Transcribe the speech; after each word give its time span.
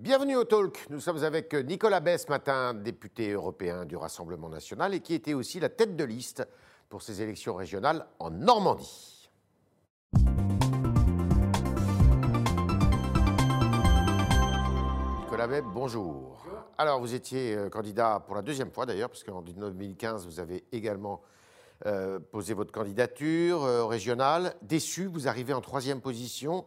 Bienvenue 0.00 0.36
au 0.36 0.44
Talk. 0.44 0.86
Nous 0.88 0.98
sommes 0.98 1.22
avec 1.24 1.52
Nicolas 1.52 2.00
Bess, 2.00 2.24
ce 2.24 2.30
matin, 2.30 2.72
député 2.72 3.32
européen 3.32 3.84
du 3.84 3.96
Rassemblement 3.96 4.48
national 4.48 4.94
et 4.94 5.00
qui 5.00 5.12
était 5.12 5.34
aussi 5.34 5.60
la 5.60 5.68
tête 5.68 5.94
de 5.94 6.04
liste 6.04 6.42
pour 6.88 7.02
ces 7.02 7.20
élections 7.20 7.54
régionales 7.54 8.06
en 8.18 8.30
Normandie. 8.30 9.28
Nicolas 15.20 15.46
Bess, 15.46 15.64
bonjour. 15.74 16.46
Alors, 16.78 16.98
vous 16.98 17.12
étiez 17.12 17.54
euh, 17.54 17.68
candidat 17.68 18.24
pour 18.26 18.36
la 18.36 18.40
deuxième 18.40 18.70
fois 18.70 18.86
d'ailleurs, 18.86 19.10
parce 19.10 19.22
qu'en 19.22 19.42
2015, 19.42 20.24
vous 20.24 20.40
avez 20.40 20.64
également 20.72 21.20
euh, 21.84 22.18
posé 22.18 22.54
votre 22.54 22.72
candidature 22.72 23.64
euh, 23.64 23.84
régionale. 23.84 24.54
Déçu, 24.62 25.04
vous 25.04 25.28
arrivez 25.28 25.52
en 25.52 25.60
troisième 25.60 26.00
position. 26.00 26.64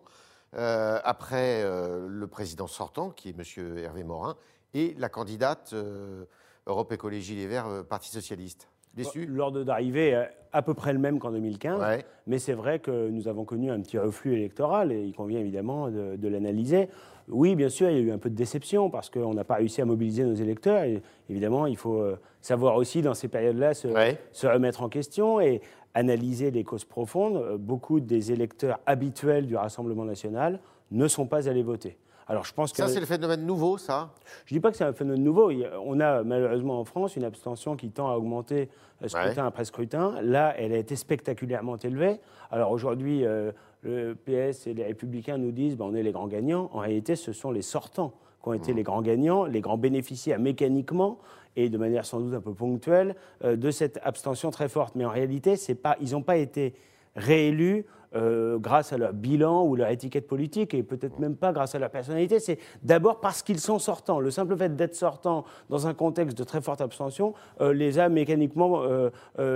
Euh, 0.55 0.99
après 1.03 1.63
euh, 1.63 2.05
le 2.07 2.27
président 2.27 2.67
sortant, 2.67 3.09
qui 3.09 3.29
est 3.29 3.35
M. 3.37 3.77
Hervé 3.77 4.03
Morin, 4.03 4.35
et 4.73 4.95
la 4.99 5.09
candidate 5.09 5.71
euh, 5.73 6.25
Europe 6.67 6.91
Écologie 6.91 7.35
Les 7.35 7.47
Verts, 7.47 7.83
Parti 7.89 8.09
Socialiste. 8.09 8.67
Déçu? 8.93 9.25
L'ordre 9.25 9.63
d'arrivée 9.63 10.09
est 10.09 10.29
à 10.51 10.61
peu 10.61 10.75
près 10.75 10.93
le 10.93 10.99
même 10.99 11.17
qu'en 11.17 11.31
2015, 11.31 11.79
Ouais. 11.81 12.05
mais 12.27 12.37
c'est 12.37 12.53
vrai 12.53 12.77
que 12.77 13.09
nous 13.09 13.27
avons 13.27 13.43
connu 13.43 13.71
un 13.71 13.81
petit 13.81 13.97
reflux 13.97 14.33
électoral 14.35 14.91
et 14.91 15.01
il 15.01 15.13
convient 15.15 15.39
évidemment 15.39 15.89
de, 15.89 16.15
de 16.15 16.27
l'analyser. 16.27 16.89
Oui, 17.27 17.55
bien 17.55 17.69
sûr, 17.69 17.89
il 17.89 17.95
y 17.95 17.99
a 17.99 18.03
eu 18.03 18.11
un 18.11 18.19
peu 18.19 18.29
de 18.29 18.35
déception 18.35 18.91
parce 18.91 19.09
qu'on 19.09 19.33
n'a 19.33 19.43
pas 19.45 19.55
réussi 19.55 19.81
à 19.81 19.85
mobiliser 19.85 20.23
nos 20.25 20.35
électeurs. 20.35 20.83
Et 20.83 21.01
évidemment, 21.29 21.65
il 21.65 21.77
faut 21.77 22.03
savoir 22.41 22.75
aussi 22.75 23.01
dans 23.01 23.13
ces 23.15 23.29
périodes-là 23.29 23.73
se, 23.73 23.87
Ouais. 23.87 24.19
se 24.31 24.45
remettre 24.45 24.83
en 24.83 24.89
question 24.89 25.39
et 25.39 25.61
analyser 25.93 26.51
les 26.51 26.63
causes 26.63 26.85
profondes. 26.85 27.37
Euh, 27.37 27.57
Beaucoup 27.57 27.99
des 27.99 28.31
électeurs 28.31 28.79
habituels 28.85 29.47
du 29.47 29.55
Rassemblement 29.55 30.05
national 30.05 30.59
ne 30.91 31.07
sont 31.07 31.25
pas 31.27 31.49
allés 31.49 31.63
voter. 31.63 31.97
Alors 32.27 32.45
je 32.45 32.53
pense 32.53 32.71
que 32.71 32.77
Ça, 32.77 32.87
c'est 32.87 32.99
le 32.99 33.05
phénomène 33.05 33.45
nouveau, 33.45 33.77
ça? 33.77 34.11
Je 34.45 34.53
ne 34.53 34.57
dis 34.57 34.61
pas 34.61 34.71
que 34.71 34.77
c'est 34.77 34.83
un 34.83 34.93
phénomène 34.93 35.23
nouveau. 35.23 35.51
On 35.85 35.99
a 35.99 36.23
malheureusement 36.23 36.79
en 36.79 36.85
France 36.85 37.15
une 37.15 37.23
abstention 37.23 37.75
qui 37.75 37.89
tend 37.89 38.09
à 38.09 38.15
augmenter 38.15 38.69
euh, 39.03 39.07
scrutin 39.07 39.45
après 39.45 39.65
scrutin. 39.65 40.15
Là, 40.21 40.53
elle 40.57 40.73
a 40.73 40.77
été 40.77 40.95
spectaculairement 40.95 41.77
élevée. 41.77 42.19
Alors 42.51 42.71
aujourd'hui, 42.71 43.25
euh, 43.25 43.51
le 43.81 44.15
PS 44.15 44.67
et 44.67 44.73
les 44.73 44.85
Républicains 44.85 45.37
nous 45.37 45.51
disent 45.51 45.75
ben, 45.75 45.85
on 45.85 45.95
est 45.95 46.03
les 46.03 46.11
grands 46.11 46.27
gagnants. 46.27 46.69
En 46.73 46.79
réalité, 46.79 47.15
ce 47.15 47.33
sont 47.33 47.51
les 47.51 47.61
sortants 47.61 48.13
qui 48.41 48.49
ont 48.49 48.53
été 48.53 48.73
les 48.73 48.83
grands 48.83 49.01
gagnants, 49.01 49.45
les 49.45 49.61
grands 49.61 49.77
bénéficiaires 49.77 50.39
mécaniquement 50.39 51.19
et 51.55 51.69
de 51.69 51.77
manière 51.77 52.05
sans 52.05 52.19
doute 52.19 52.33
un 52.33 52.41
peu 52.41 52.53
ponctuelle 52.53 53.15
euh, 53.43 53.55
de 53.55 53.71
cette 53.71 53.99
abstention 54.03 54.49
très 54.49 54.69
forte. 54.69 54.95
Mais 54.95 55.05
en 55.05 55.09
réalité, 55.09 55.55
c'est 55.55 55.75
pas, 55.75 55.97
ils 56.01 56.11
n'ont 56.11 56.23
pas 56.23 56.37
été 56.37 56.73
réélus 57.15 57.85
euh, 58.15 58.59
grâce 58.59 58.93
à 58.93 58.97
leur 58.97 59.11
bilan 59.11 59.63
ou 59.63 59.75
leur 59.75 59.89
étiquette 59.89 60.27
politique, 60.27 60.75
et 60.75 60.83
peut-être 60.83 61.17
même 61.17 61.35
pas 61.35 61.51
grâce 61.51 61.73
à 61.73 61.79
leur 61.79 61.89
personnalité, 61.89 62.39
c'est 62.39 62.59
d'abord 62.83 63.19
parce 63.21 63.41
qu'ils 63.41 63.59
sont 63.59 63.79
sortants. 63.79 64.19
Le 64.19 64.29
simple 64.29 64.55
fait 64.55 64.75
d'être 64.75 64.95
sortant 64.95 65.45
dans 65.69 65.87
un 65.87 65.95
contexte 65.95 66.37
de 66.37 66.43
très 66.43 66.61
forte 66.61 66.81
abstention 66.81 67.33
euh, 67.59 67.73
les 67.73 67.97
a 67.97 68.09
mécaniquement 68.09 68.83
euh, 68.83 69.09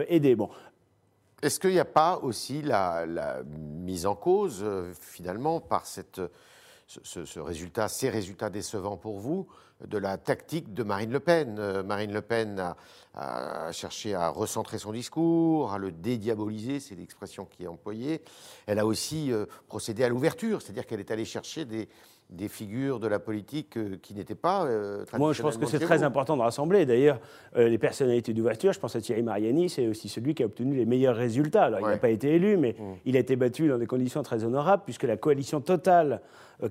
aidés. 0.08 0.36
Bon, 0.36 0.50
Est-ce 1.44 1.60
qu'il 1.60 1.70
n'y 1.70 1.80
a 1.80 1.86
pas 1.86 2.20
aussi 2.24 2.64
la, 2.64 3.06
mise 3.46 4.08
en 4.08 4.16
cause, 4.16 4.66
finalement, 5.00 5.60
par 5.60 5.86
cette, 5.86 6.20
ce, 6.88 7.40
résultat, 7.40 7.88
ces 7.88 8.10
résultats 8.10 8.50
décevants 8.50 8.98
pour 8.98 9.20
vous, 9.20 9.48
de 9.86 9.98
la 9.98 10.18
tactique 10.18 10.74
de 10.74 10.84
Marine 10.84 11.12
Le 11.12 11.20
Pen 11.20 11.58
Euh, 11.60 11.84
Marine 11.84 12.12
Le 12.12 12.22
Pen 12.22 12.60
a, 12.60 12.76
a 13.14 13.72
cherché 13.72 14.16
à 14.16 14.30
recentrer 14.30 14.80
son 14.80 14.92
discours, 14.92 15.72
à 15.72 15.78
le 15.78 15.92
dédiaboliser, 15.92 16.80
c'est 16.80 16.96
l'expression 16.96 17.46
qui 17.46 17.64
est 17.64 17.68
employée. 17.68 18.22
Elle 18.66 18.80
a 18.80 18.86
aussi 18.86 19.32
euh, 19.32 19.46
procédé 19.68 20.04
à 20.04 20.10
l'ouverture, 20.10 20.62
c'est-à-dire 20.62 20.88
qu'elle 20.88 21.00
est 21.00 21.12
allée 21.12 21.26
chercher 21.26 21.66
des, 21.66 21.90
des 22.30 22.50
figures 22.50 23.00
de 23.00 23.08
la 23.08 23.20
politique 23.20 23.78
euh, 23.78 23.98
qui 24.02 24.14
n'étaient 24.14 24.36
pas 24.36 24.66
euh, 24.66 25.06
Moi, 25.18 25.32
je 25.34 25.42
pense 25.42 25.58
que 25.58 25.66
c'est 25.66 25.80
très 25.80 26.04
important 26.04 26.36
de 26.36 26.42
rassembler. 26.42 26.86
D'ailleurs, 26.86 27.20
euh, 27.56 27.70
les 27.70 27.78
personnalités 27.78 28.34
d'ouverture, 28.34 28.74
je 28.74 28.80
pense 28.80 28.96
à 28.96 29.02
Thierry 29.02 29.24
Mariani, 29.24 29.70
c'est 29.70 29.88
aussi 29.88 30.10
celui 30.10 30.36
qui 30.36 30.44
a 30.44 30.46
obtenu 30.46 30.76
les 30.76 30.86
meilleurs 30.86 31.16
résultats. 31.16 31.66
Alors, 31.66 31.80
il 31.80 31.88
n'a 31.88 31.98
pas 31.98 32.10
été 32.10 32.36
élu, 32.36 32.58
mais 32.58 32.76
il 33.06 33.16
a 33.16 33.20
été 33.20 33.36
battu 33.36 33.68
dans 33.70 33.78
des 33.78 33.88
conditions 33.88 34.24
très 34.24 34.44
honorables, 34.44 34.84
puisque 34.84 35.04
la 35.04 35.16
coalition 35.16 35.62
totale, 35.62 36.22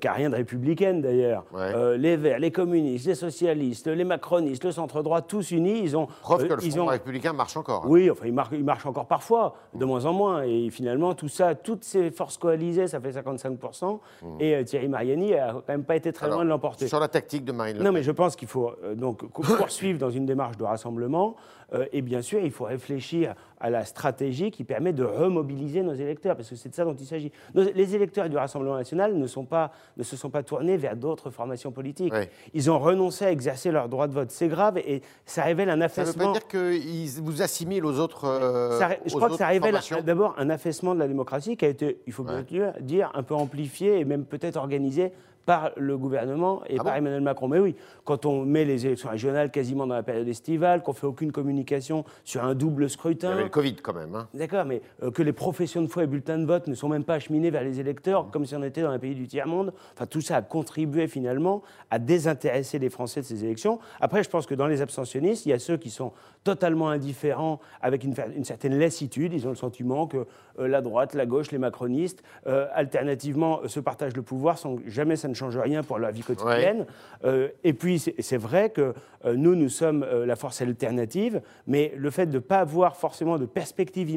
qui 0.00 0.06
n'a 0.08 0.12
rien 0.14 0.30
de 0.30 0.34
républicaine 0.34 1.00
d'ailleurs, 1.00 1.44
Ouais. 1.52 1.60
euh, 1.74 1.97
les 1.97 2.16
Verts, 2.16 2.41
les 2.41 2.50
communistes, 2.50 3.06
les 3.06 3.14
socialistes, 3.14 3.86
les 3.86 4.02
macronistes, 4.04 4.64
le 4.64 4.72
centre-droit, 4.72 5.22
tous 5.22 5.52
unis, 5.52 5.80
ils 5.82 5.97
ont... 5.97 6.08
Preuve 6.22 6.42
euh, 6.44 6.48
que 6.48 6.54
le 6.54 6.60
Front 6.70 6.80
ont- 6.80 6.86
républicain 6.86 7.32
marche 7.32 7.56
encore. 7.56 7.84
hein. 7.84 7.88
oui, 7.88 8.10
enfin, 8.10 8.26
il 8.26 8.32
marche, 8.32 8.48
il 8.52 8.64
marche 8.64 8.84
encore 8.84 9.06
parfois, 9.06 9.54
de 9.75 9.84
moins 9.84 10.04
en 10.04 10.12
moins. 10.12 10.42
Et 10.42 10.70
finalement, 10.70 11.14
tout 11.14 11.28
ça, 11.28 11.54
toutes 11.54 11.84
ces 11.84 12.10
forces 12.10 12.36
coalisées, 12.36 12.88
ça 12.88 13.00
fait 13.00 13.12
55%. 13.12 14.00
Et 14.41 14.56
euh, 14.56 14.64
Thierry 14.64 14.88
Mariani 14.88 15.34
a 15.34 15.52
quand 15.52 15.69
même 15.69 15.84
pas 15.84 15.94
été 15.96 16.12
très 16.12 16.26
Mmh. 16.26 16.28
Alors, 16.30 16.38
loin 16.38 16.44
de 16.46 16.50
l'emporter. 16.50 16.88
Sur 16.88 16.98
la 16.98 17.06
tactique 17.08 17.44
de 17.44 17.52
Marine 17.52 17.75
Le 17.76 17.84
Non, 17.84 17.91
Pen. 17.91 17.94
mais 17.94 18.02
je 18.02 18.10
pense 18.10 18.34
qu'il 18.34 18.48
faut 18.48 18.72
euh, 18.82 18.96
donc 18.96 19.25
poursuivre 19.30 20.00
dans 20.00 20.10
une 20.10 20.26
démarche 20.26 20.56
de 20.56 20.64
rassemblement. 20.64 21.36
Euh, 21.72 21.87
et 21.93 22.03
bien 22.03 22.22
sûr, 22.22 22.41
il 22.41 22.50
faut 22.50 22.65
réfléchir 22.65 23.34
à 23.59 23.71
la 23.71 23.84
stratégie 23.84 24.50
qui 24.50 24.65
permet 24.65 24.93
de 24.93 25.03
remobiliser 25.03 25.82
nos 25.82 25.94
électeurs, 25.94 26.37
parce 26.37 26.50
que 26.50 26.56
c'est 26.56 26.69
de 26.69 26.75
ça 26.75 26.84
dont 26.84 26.94
il 26.94 27.06
s'agit. 27.06 27.32
Les 27.54 27.94
électeurs 27.94 28.28
du 28.28 28.37
Rassemblement 28.37 28.77
national 28.77 29.16
ne, 29.16 29.27
sont 29.27 29.44
pas, 29.44 29.72
ne 29.97 30.03
se 30.03 30.16
sont 30.16 30.31
pas 30.31 30.43
tournés 30.43 30.76
vers 30.76 30.94
d'autres 30.97 31.31
formations 31.31 31.72
politiques. 31.72 32.12
Ils 32.55 32.71
ont 32.71 32.78
renoncé 32.78 33.25
à 33.25 33.32
exercer 33.32 33.71
leur 33.72 33.88
droit 33.88 34.06
de 34.09 34.12
vote. 34.12 34.31
C'est 34.31 34.49
grave 34.49 34.78
et 34.78 35.03
ça 35.25 35.43
révèle 35.44 35.71
un 35.71 35.72
Ça 35.72 36.03
ne 36.03 36.06
veut 36.06 36.10
affaissement. 36.12 36.32
pas 36.32 36.38
dire 36.38 36.47
qu'ils 36.49 37.22
vous 37.22 37.43
assimilent 37.43 37.84
aux 37.87 37.99
autres. 37.99 38.25
euh, 38.26 38.78
Ça 38.78 38.91
je 39.05 39.15
aux 39.15 39.16
crois 39.16 39.31
que 39.31 39.37
ça 39.37 39.47
révèle 39.49 39.76
d'abord 40.05 40.34
un 40.38 40.50
affaissement 40.50 40.94
de 40.94 41.00
la 41.00 41.09
démocratie 41.09 41.56
qui 41.56 41.65
a 41.65 41.69
été, 41.69 42.00
il 42.06 42.12
faut 42.12 42.22
bien 42.25 42.44
Ouais. 42.50 42.72
dire, 42.82 43.10
un 43.15 43.22
peu 43.22 43.34
amplifié 43.34 43.99
et 43.99 44.05
même 44.05 44.25
peut-être 44.25 44.56
organisé 44.56 45.12
par 45.46 45.70
le 45.76 45.96
gouvernement 45.96 46.62
et 46.68 46.76
Ah 46.78 46.82
par 46.84 46.92
bon 46.92 46.98
Emmanuel 46.98 47.22
Macron. 47.22 47.48
Mais 47.48 47.60
oui, 47.60 47.76
quand 48.04 48.26
on 48.26 48.44
met 48.44 48.64
les 48.64 48.84
élections 48.84 49.08
régionales 49.08 49.50
quasiment 49.50 49.86
dans 49.86 49.94
la 49.94 50.02
période 50.02 50.28
estivale, 50.28 50.82
qu'on 50.82 50.92
fait 50.92 51.06
aucune 51.06 51.32
communication 51.32 52.04
sur 52.24 52.44
un 52.44 52.54
double 52.54 52.74
Il 52.76 52.80
y 52.80 52.84
avait 52.84 52.88
scrutin. 52.88 53.34
le 53.34 53.48
Covid 53.48 53.76
quand 53.76 53.94
même. 53.94 54.14
hein. 54.14 54.28
D'accord, 54.34 54.64
mais 54.64 54.82
euh, 55.02 55.10
que 55.10 55.22
les 55.22 55.32
professions 55.32 55.80
de 55.82 55.86
foi 55.86 56.02
et 56.04 56.06
bulletins 56.06 56.38
de 56.38 56.44
vote 56.44 56.66
ne 56.66 56.74
sont 56.74 56.88
même 56.88 57.04
pas 57.04 57.14
acheminés 57.14 57.50
vers 57.50 57.62
les 57.62 57.80
électeurs, 57.80 58.30
comme 58.30 58.44
si 58.44 58.54
on 58.56 58.62
était 58.62 58.82
dans 58.82 58.90
un 58.90 58.98
pays 58.98 59.14
du 59.14 59.28
tiers-monde. 59.28 59.72
Enfin, 59.94 60.06
tout 60.06 60.20
ça 60.20 60.36
a 60.36 60.42
contribué 60.42 61.06
finalement 61.06 61.62
à 61.90 61.98
désintéresser 61.98 62.78
les 62.80 62.90
Français 62.90 63.20
de 63.20 63.26
ces 63.26 63.44
élections. 63.44 63.78
Après, 64.00 64.24
je 64.24 64.28
pense 64.28 64.46
que 64.46 64.54
dans 64.54 64.66
les 64.66 64.82
abstentionnistes, 64.82 65.46
il 65.46 65.50
y 65.50 65.52
a 65.52 65.58
ceux 65.60 65.76
qui 65.76 65.90
sont 65.90 66.12
totalement 66.42 66.88
indifférents, 66.90 67.60
avec 67.80 68.04
une, 68.04 68.14
certaine 68.44 68.78
lassitude. 68.78 69.32
Ils 69.32 69.46
ont 69.46 69.50
le 69.50 69.56
sentiment 69.56 70.06
que 70.06 70.26
euh, 70.58 70.68
la 70.68 70.80
droite, 70.80 71.14
la 71.14 71.26
gauche, 71.26 71.50
les 71.50 71.58
macronistes, 71.58 72.22
euh, 72.46 72.66
alternativement, 72.72 73.60
se 73.66 73.80
partagent 73.80 74.16
le 74.16 74.22
pouvoir 74.22 74.58
sans 74.58 74.76
jamais 74.86 75.16
ça 75.16 75.28
ne 75.28 75.34
change 75.36 75.56
rien 75.56 75.82
pour 75.82 75.98
leur 75.98 76.10
vie 76.10 76.22
quotidienne. 76.22 76.86
Euh, 77.24 77.48
et 77.64 77.72
puis, 77.72 77.98
c'est 77.98 78.36
vrai 78.36 78.70
que 78.70 78.92
euh, 79.24 79.34
nous, 79.36 79.54
nous 79.54 79.69
sommes 79.69 80.02
euh, 80.02 80.26
la 80.26 80.36
force 80.36 80.60
alternative, 80.62 81.41
mais 81.66 81.92
le 81.97 82.10
fait 82.10 82.26
de 82.26 82.34
ne 82.34 82.38
pas 82.41 82.58
avoir 82.58 82.97
forcément 82.97 83.38
de 83.38 83.46
perspective 83.46 84.10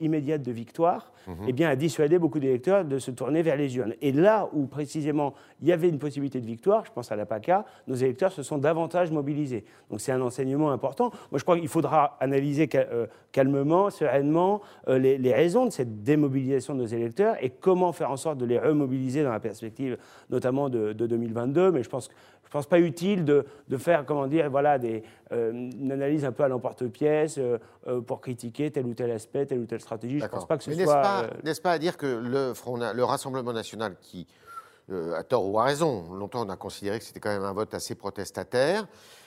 immédiate, 0.00 0.42
de 0.42 0.52
victoire, 0.52 1.12
eh 1.46 1.52
bien, 1.52 1.68
a 1.68 1.76
dissuadé 1.76 2.18
beaucoup 2.18 2.38
d'électeurs 2.38 2.86
de 2.86 2.98
se 2.98 3.10
tourner 3.10 3.42
vers 3.42 3.56
les 3.56 3.76
urnes. 3.76 3.92
Et 4.00 4.12
là 4.12 4.48
où, 4.54 4.64
précisément, 4.66 5.34
il 5.60 5.68
y 5.68 5.72
avait 5.72 5.90
une 5.90 5.98
possibilité 5.98 6.40
de 6.40 6.46
victoire, 6.46 6.86
je 6.86 6.90
pense 6.90 7.12
à 7.12 7.16
la 7.16 7.26
PACA, 7.26 7.66
nos 7.86 7.96
électeurs 7.96 8.32
se 8.32 8.42
sont 8.42 8.56
davantage 8.56 9.10
mobilisés. 9.10 9.64
Donc, 9.90 10.00
c'est 10.00 10.12
un 10.12 10.22
enseignement 10.22 10.70
important. 10.72 11.10
Moi, 11.30 11.38
je 11.38 11.42
crois 11.44 11.58
qu'il 11.58 11.68
faudra 11.68 12.16
analyser 12.20 12.66
ca- 12.72 12.86
calmement, 13.30 13.90
sereinement, 13.90 14.62
les, 14.88 15.18
les 15.18 15.34
raisons 15.34 15.66
de 15.66 15.70
cette 15.70 16.02
démobilisation 16.02 16.74
de 16.74 16.80
nos 16.80 16.86
électeurs 16.86 17.36
et 17.42 17.50
comment 17.50 17.92
faire 17.92 18.10
en 18.10 18.16
sorte 18.16 18.38
de 18.38 18.46
les 18.46 18.58
remobiliser 18.58 19.22
dans 19.22 19.32
la 19.32 19.40
perspective, 19.40 19.98
notamment 20.30 20.57
de, 20.68 20.92
de 20.92 21.06
2022. 21.06 21.70
Mais 21.70 21.84
je 21.84 21.88
pense, 21.88 22.08
je 22.48 22.50
pense 22.50 22.66
pas 22.66 22.80
utile 22.80 23.26
de, 23.26 23.44
de 23.68 23.76
faire, 23.76 24.06
comment 24.06 24.26
dire, 24.26 24.48
voilà, 24.50 24.78
des, 24.78 25.02
euh, 25.32 25.52
une 25.52 25.92
analyse 25.92 26.24
un 26.24 26.32
peu 26.32 26.44
à 26.44 26.48
l'emporte-pièce 26.48 27.36
euh, 27.36 27.58
euh, 27.86 28.00
pour 28.00 28.22
critiquer 28.22 28.70
tel 28.70 28.86
ou 28.86 28.94
tel 28.94 29.10
aspect, 29.10 29.44
telle 29.44 29.58
ou 29.58 29.66
telle 29.66 29.82
stratégie. 29.82 30.18
Je 30.18 30.26
pense 30.26 30.48
pas 30.48 30.56
que 30.56 30.64
ce 30.64 30.70
Mais 30.70 30.82
soit. 30.82 31.26
n'est-ce 31.44 31.60
pas 31.60 31.72
à 31.72 31.78
dire 31.78 31.98
que 31.98 32.06
le, 32.06 32.54
Front, 32.54 32.78
le 32.78 33.04
Rassemblement 33.04 33.52
national, 33.52 33.96
qui, 34.00 34.26
à 34.90 35.22
tort 35.24 35.46
ou 35.46 35.58
à 35.60 35.64
raison, 35.64 36.10
longtemps 36.14 36.46
on 36.46 36.48
a 36.48 36.56
considéré 36.56 36.98
que 36.98 37.04
c'était 37.04 37.20
quand 37.20 37.28
même 37.28 37.44
un 37.44 37.52
vote 37.52 37.74
assez 37.74 37.94
protestataire, 37.94 38.86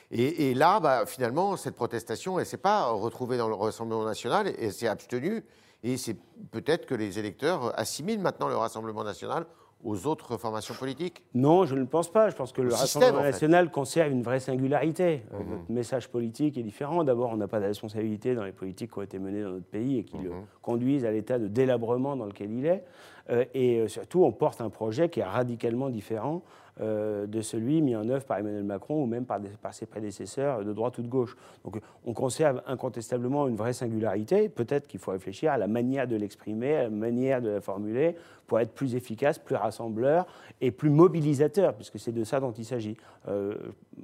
et, 0.10 0.50
et 0.50 0.54
là, 0.56 0.80
bah, 0.80 1.06
finalement, 1.06 1.56
cette 1.58 1.76
protestation, 1.76 2.40
elle 2.40 2.46
ne 2.46 2.50
s'est 2.50 2.58
pas 2.58 2.88
retrouvée 2.88 3.38
dans 3.38 3.48
le 3.48 3.54
Rassemblement 3.54 4.04
national, 4.04 4.48
et 4.48 4.56
elle 4.66 4.74
s'est 4.74 4.88
abstenue, 4.88 5.44
et 5.84 5.98
c'est 5.98 6.18
peut-être 6.50 6.88
que 6.88 6.96
les 6.96 7.20
électeurs 7.20 7.80
assimilent 7.80 8.20
maintenant 8.20 8.48
le 8.48 8.58
Rassemblement 8.58 9.04
national 9.04 9.46
aux 9.84 10.08
autres 10.08 10.38
formations 10.38 10.74
politiques 10.74 11.24
Non, 11.34 11.66
je 11.66 11.76
ne 11.76 11.80
le 11.82 11.86
pense 11.86 12.12
pas. 12.12 12.30
Je 12.30 12.36
pense 12.36 12.52
que 12.52 12.62
le, 12.62 12.74
Rassemblement 12.74 13.20
en 13.20 13.22
fait. 13.22 13.32
national 13.32 13.72
conserve 13.72 14.12
une 14.12 14.22
vraie 14.24 14.40
singularité. 14.40 15.24
Euh, 15.34 15.40
Mhm. 15.40 15.50
Notre 15.52 15.72
message 15.72 16.08
politique 16.10 16.58
est 16.58 16.64
différent. 16.64 17.04
D'abord, 17.04 17.32
on 17.32 17.38
n'a 17.38 17.48
pas 17.48 17.60
de 17.60 17.66
responsabilité 17.66 18.36
dans 18.36 18.44
les 18.44 18.52
politiques 18.52 18.92
qui 18.92 19.00
ont 19.00 19.04
été 19.04 19.20
menées 19.20 19.44
dans 19.44 19.52
notre 19.52 19.66
pays 19.66 20.00
et 20.00 20.04
qui 20.04 20.18
le 20.18 20.30
Mhm. 20.30 20.46
conduisent 20.62 21.06
à 21.06 21.12
l'état 21.12 21.40
de 21.40 21.48
délabrement 21.48 22.16
dans 22.16 22.26
lequel 22.26 22.52
il 22.52 22.66
est. 22.66 22.84
Euh, 23.30 23.46
et 23.54 23.80
euh, 23.80 23.88
surtout, 23.88 24.24
on 24.24 24.32
porte 24.32 24.62
un 24.62 24.70
projet 24.70 25.10
qui 25.10 25.20
est 25.20 25.24
radicalement 25.24 25.90
différent 25.90 26.42
de 26.80 27.42
celui 27.42 27.82
mis 27.82 27.96
en 27.96 28.08
œuvre 28.10 28.26
par 28.26 28.40
Emmanuel 28.40 28.64
Macron 28.64 29.04
ou 29.04 29.06
même 29.06 29.26
par, 29.26 29.40
par, 29.62 29.74
ses 29.74 29.86
prédécesseurs 29.86 30.64
de 30.64 30.74
droite 30.74 30.98
ou 30.98 31.02
de 31.04 31.08
gauche. 31.08 31.36
Donc 31.64 31.80
on 32.06 32.14
conserve 32.14 32.62
incontestablement 32.66 33.48
une 33.48 33.56
vraie 33.56 33.74
singularité. 33.74 34.50
Peut-être 34.50 34.88
qu'il 34.88 35.00
faut 35.00 35.12
réfléchir 35.12 35.52
à 35.52 35.58
la 35.58 35.68
manière 35.68 36.08
de 36.08 36.16
l'exprimer, 36.16 36.76
à 36.76 36.84
la 36.84 36.90
manière 36.90 37.42
de 37.42 37.50
la 37.50 37.62
formuler, 37.62 38.16
pour 38.52 38.60
être 38.60 38.74
plus 38.74 38.96
efficace, 38.96 39.40
plus 39.40 39.56
rassembleur 39.56 40.26
et 40.60 40.72
plus 40.72 40.90
mobilisateur, 40.90 41.74
puisque 41.74 41.98
c'est 41.98 42.12
de 42.12 42.26
ça 42.26 42.42
dont 42.42 42.52
il 42.52 42.66
s'agit. 42.66 42.98
Euh, 43.30 43.56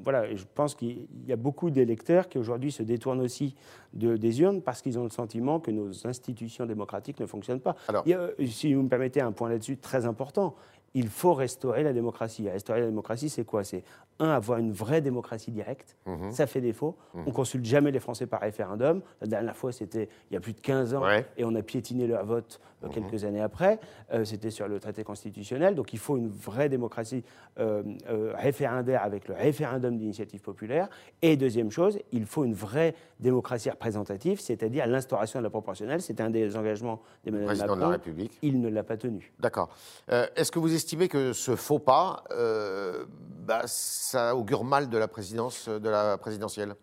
voilà, 0.03 0.33
je 0.33 0.45
pense 0.55 0.73
qu'il 0.73 1.05
y 1.27 1.33
a 1.33 1.35
beaucoup 1.35 1.69
d'électeurs 1.69 2.29
qui 2.29 2.37
aujourd'hui 2.37 2.71
se 2.71 2.81
détournent 2.81 3.19
aussi 3.19 3.55
de, 3.93 4.15
des 4.15 4.39
urnes 4.39 4.61
parce 4.61 4.81
qu'ils 4.81 4.97
ont 4.97 5.03
le 5.03 5.09
sentiment 5.09 5.59
que 5.59 5.69
nos 5.69 6.07
institutions 6.07 6.65
démocratiques 6.65 7.19
ne 7.19 7.25
fonctionnent 7.25 7.59
pas. 7.59 7.75
Alors, 7.89 8.05
si 8.47 8.73
vous 8.73 8.83
me 8.83 8.87
permettez 8.87 9.19
un 9.19 9.33
point 9.33 9.49
là-dessus 9.49 9.75
très 9.75 10.05
important, 10.05 10.55
il 10.93 11.09
faut 11.09 11.33
restaurer 11.33 11.83
la 11.83 11.93
démocratie. 11.93 12.49
Restaurer 12.49 12.81
la 12.81 12.87
démocratie, 12.87 13.29
c'est 13.29 13.43
quoi? 13.43 13.63
C'est 13.63 13.83
un, 14.19 14.29
avoir 14.29 14.59
une 14.59 14.71
vraie 14.71 15.01
démocratie 15.01 15.51
directe. 15.51 15.95
Mhm. 16.05 16.31
Ça 16.31 16.47
fait 16.47 16.61
défaut. 16.61 16.95
On 17.13 17.19
mhm. 17.19 17.23
On 17.27 17.31
consulte 17.31 17.65
jamais 17.65 17.91
les 17.91 17.99
Français 17.99 18.25
par 18.25 18.41
référendum. 18.41 19.01
La 19.21 19.27
dernière 19.27 19.55
fois, 19.55 19.71
c'était 19.71 20.09
il 20.31 20.33
y 20.33 20.37
a 20.37 20.39
plus 20.39 20.53
de 20.53 20.59
15 20.59 20.95
ans, 20.95 21.03
et 21.37 21.45
on 21.45 21.53
a 21.55 21.61
piétiné 21.61 22.07
leur 22.07 22.25
vote 22.25 22.59
euh, 22.83 22.87
mhm. 22.87 22.93
quelques 22.93 23.23
années 23.23 23.41
après. 23.41 23.79
Euh, 24.13 24.23
c'était 24.23 24.51
sur 24.51 24.67
le 24.67 24.79
traité 24.79 25.03
constitutionnel. 25.03 25.73
Donc 25.73 25.93
il 25.93 25.99
faut 25.99 26.15
une 26.15 26.29
vraie 26.29 26.69
démocratie 26.69 27.23
euh, 27.59 27.81
référendaire 28.35 29.01
avec 29.01 29.27
le 29.27 29.33
référendum 29.33 29.97
d'initiative 29.97 30.41
populaire. 30.41 30.87
Et 31.23 31.37
deuxième 31.37 31.71
chose, 31.71 31.97
il 32.11 32.27
faut 32.27 32.43
une 32.43 32.53
vraie 32.53 32.93
démocratie 33.19 33.71
représentative, 33.71 34.39
c'est-à-dire 34.39 34.85
l'instauration 34.85 35.39
de 35.39 35.43
la 35.43 35.49
proportionnelle. 35.49 36.01
C'était 36.01 36.21
un 36.21 36.29
des 36.29 36.55
engagements 36.55 37.01
d'Emmanuel 37.23 37.57
Macron. 37.57 37.75
de 37.75 37.81
la 37.81 37.87
République. 37.89 38.37
Il 38.43 38.61
ne 38.61 38.69
l'a 38.69 38.83
pas 38.83 38.97
tenu. 38.97 39.33
D'accord. 39.39 39.69
Est-ce 40.07 40.51
que 40.51 40.59
vous 40.59 40.73
estimez 40.77 41.09
que 41.09 41.33
ce 41.33 41.55
faux 41.55 41.79
pas, 41.79 42.23
bah, 43.45 43.61
ça 43.65 44.35
augure 44.35 44.63
mal 44.63 44.89
de 44.89 44.97
la 44.97 45.07
présidence 45.07 45.67
de 45.67 45.89
la 45.89 46.17
présidentielle? 46.17 46.75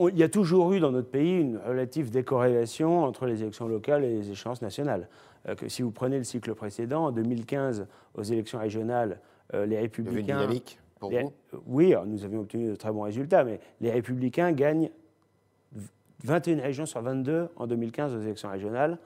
Il 0.00 0.18
y 0.18 0.22
a 0.22 0.28
toujours 0.28 0.72
eu 0.72 0.80
dans 0.80 0.90
notre 0.90 1.10
pays 1.10 1.38
une 1.38 1.58
relative 1.58 2.10
décorrélation 2.10 3.04
entre 3.04 3.26
les 3.26 3.42
élections 3.42 3.68
locales 3.68 4.04
et 4.04 4.10
les 4.10 4.30
échéances 4.30 4.62
nationales. 4.62 5.08
Euh, 5.48 5.54
que 5.54 5.68
si 5.68 5.82
vous 5.82 5.90
prenez 5.90 6.18
le 6.18 6.24
cycle 6.24 6.54
précédent, 6.54 7.06
en 7.06 7.12
2015, 7.12 7.86
aux 8.14 8.22
élections 8.22 8.58
régionales, 8.58 9.20
euh, 9.54 9.66
les 9.66 9.78
républicains. 9.78 10.12
Il 10.12 10.28
y 10.28 10.30
une 10.30 10.38
dynamique 10.38 10.78
pour 10.98 11.10
vous? 11.10 11.16
Euh, 11.16 11.58
Oui, 11.66 11.94
nous 12.06 12.24
avions 12.24 12.40
obtenu 12.40 12.68
de 12.68 12.76
très 12.76 12.90
bons 12.90 13.02
résultats, 13.02 13.44
mais 13.44 13.60
les 13.80 13.90
républicains 13.90 14.52
gagnent 14.52 14.90
21 16.24 16.62
régions 16.62 16.86
sur 16.86 17.02
22 17.02 17.48
en 17.56 17.66
2015 17.66 18.14
aux 18.14 18.20
élections 18.20 18.50
régionales 18.50 18.98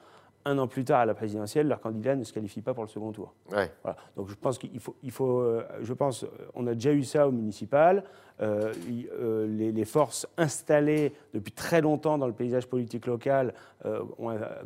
un 0.45 0.57
an 0.57 0.67
plus 0.67 0.85
tard 0.85 1.01
à 1.01 1.05
la 1.05 1.13
présidentielle, 1.13 1.67
leur 1.67 1.81
candidat 1.81 2.15
ne 2.15 2.23
se 2.23 2.33
qualifie 2.33 2.61
pas 2.61 2.73
pour 2.73 2.83
le 2.83 2.89
second 2.89 3.11
tour. 3.11 3.33
Donc 4.15 4.29
je 4.29 4.35
pense 4.35 4.57
qu'il 4.57 4.79
faut, 4.79 4.95
il 5.03 5.11
faut 5.11 5.39
euh, 5.39 5.63
je 5.81 5.93
pense, 5.93 6.25
on 6.55 6.67
a 6.67 6.73
déjà 6.73 6.93
eu 6.93 7.03
ça 7.03 7.27
au 7.27 7.31
municipal. 7.31 8.03
Euh, 8.39 8.71
euh, 9.19 9.47
les, 9.47 9.85
forces 9.85 10.27
installées 10.37 11.13
depuis 11.33 11.51
très 11.51 11.81
longtemps 11.81 12.19
dans 12.19 12.27
le 12.27 12.33
paysage 12.33 12.67
politique 12.67 13.07
local, 13.07 13.53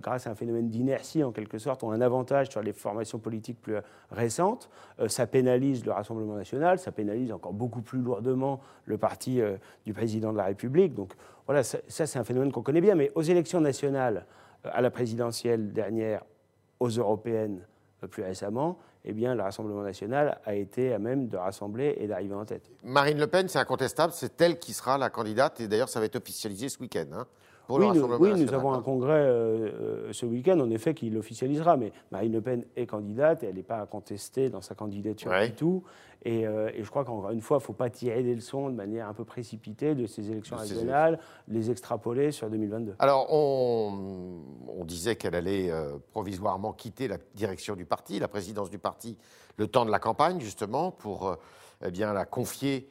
grâce 0.02 0.28
à 0.28 0.32
un 0.32 0.36
phénomène 0.36 0.70
d'inertie 0.70 1.24
en 1.24 1.32
quelque 1.32 1.58
sorte, 1.58 1.84
ont 1.84 1.92
un 1.92 2.02
avantage 2.02 2.50
sur 2.50 2.62
les 2.62 2.74
formations 2.74 3.20
politiques 3.20 3.62
plus 3.62 3.76
récentes. 4.10 4.70
ça 5.08 5.28
pénalise 5.28 5.86
le 5.86 5.92
Rassemblement 5.92 6.36
national, 6.36 6.80
ça 6.80 6.92
pénalise 6.92 7.32
encore 7.32 7.54
beaucoup 7.54 7.82
plus 7.82 8.00
lourdement 8.00 8.62
le 8.86 8.98
parti 8.98 9.42
du 9.86 9.94
président 9.94 10.32
de 10.32 10.38
la 10.38 10.46
République. 10.46 10.96
Donc 10.96 11.14
voilà, 11.46 11.64
ça 11.64 11.80
c'est 11.88 12.18
un 12.18 12.24
phénomène 12.24 12.52
qu'on 12.52 12.64
connaît 12.64 12.82
bien. 12.82 12.96
Mais 12.96 13.12
aux 13.16 13.22
élections 13.22 13.62
nationales, 13.62 14.26
à 14.64 14.82
la 14.82 14.92
présidentielle 14.92 15.74
dernière, 15.74 16.24
aux 16.80 16.90
européennes 16.90 17.62
euh, 18.04 18.08
plus 18.08 18.24
récemment, 18.24 18.78
eh 19.04 19.14
bien, 19.14 19.34
le 19.34 19.42
Rassemblement 19.42 19.82
national 19.82 20.40
a 20.46 20.56
été 20.56 20.94
à 20.94 21.00
même 21.00 21.28
de 21.28 21.38
rassembler 21.38 21.96
et 22.00 22.08
d'arriver 22.08 22.36
en 22.36 22.46
tête. 22.46 22.70
Marine 22.84 23.18
Le 23.18 23.28
Pen, 23.28 23.48
c'est 23.48 23.60
incontestable, 23.60 24.14
c'est 24.14 24.40
elle 24.42 24.60
qui 24.60 24.74
sera 24.74 24.98
la 24.98 25.10
candidate, 25.10 25.60
et 25.60 25.68
d'ailleurs, 25.68 25.90
ça 25.90 26.00
va 26.00 26.06
être 26.06 26.18
officialisé 26.18 26.70
ce 26.70 26.80
week-end. 26.80 27.06
Hein, 27.14 27.26
oui, 27.70 27.88
nous, 27.94 28.06
oui 28.20 28.34
nous, 28.36 28.54
avons 28.54 28.74
un 28.74 28.82
congrès 28.82 29.14
euh, 29.14 29.70
euh, 29.70 30.14
ce 30.14 30.26
week-end, 30.26 30.60
en 30.60 30.70
effet, 30.70 30.94
qui 30.94 31.10
l'officialisera. 31.10 31.78
Mais 31.78 31.92
Marine 32.12 32.34
Le 32.34 32.42
Pen 32.42 32.66
est 32.76 32.86
candidate 32.86 33.44
et 33.44 33.48
elle 33.48 33.56
n'est 33.56 33.64
pas 33.64 33.80
à 33.80 33.86
contester 33.86 34.50
dans 34.50 34.62
sa 34.62 34.76
candidature 34.76 35.32
du 35.44 35.54
tout. 35.54 35.84
Euh, 36.28 36.70
et, 36.76 36.84
je 36.84 36.90
crois 36.90 37.04
qu'encore 37.04 37.32
une 37.32 37.42
fois, 37.42 37.58
il 37.58 37.62
ne 37.62 37.66
faut 37.66 37.74
pas 37.74 37.90
tirer 37.90 38.22
des 38.24 38.36
leçons 38.36 38.70
de 38.70 38.76
manière 38.76 39.08
un 39.08 39.14
peu 39.14 39.26
précipitée 39.26 39.96
de 39.96 40.06
ces 40.06 40.30
élections 40.30 40.56
régionales, 40.56 41.20
les 41.48 41.72
extrapoler 41.72 42.32
sur 42.32 42.50
2022. 42.50 42.96
Alors, 43.00 43.28
on, 43.34 44.31
disait 44.92 45.16
qu'elle 45.16 45.36
allait 45.36 45.72
euh, 45.72 45.98
provisoirement 46.12 46.74
quitter 46.74 47.08
la 47.08 47.18
direction 47.36 47.76
du 47.76 47.86
parti, 47.86 48.20
la 48.20 48.28
présidence 48.28 48.70
du 48.70 48.78
parti, 48.78 49.18
le 49.58 49.68
temps 49.68 49.86
de 49.86 49.92
la 49.92 50.00
campagne, 50.00 50.40
justement, 50.40 50.92
pour 50.92 51.28
euh, 51.28 51.36
eh 51.86 51.92
bien, 51.92 52.14
la 52.14 52.26
confier, 52.26 52.90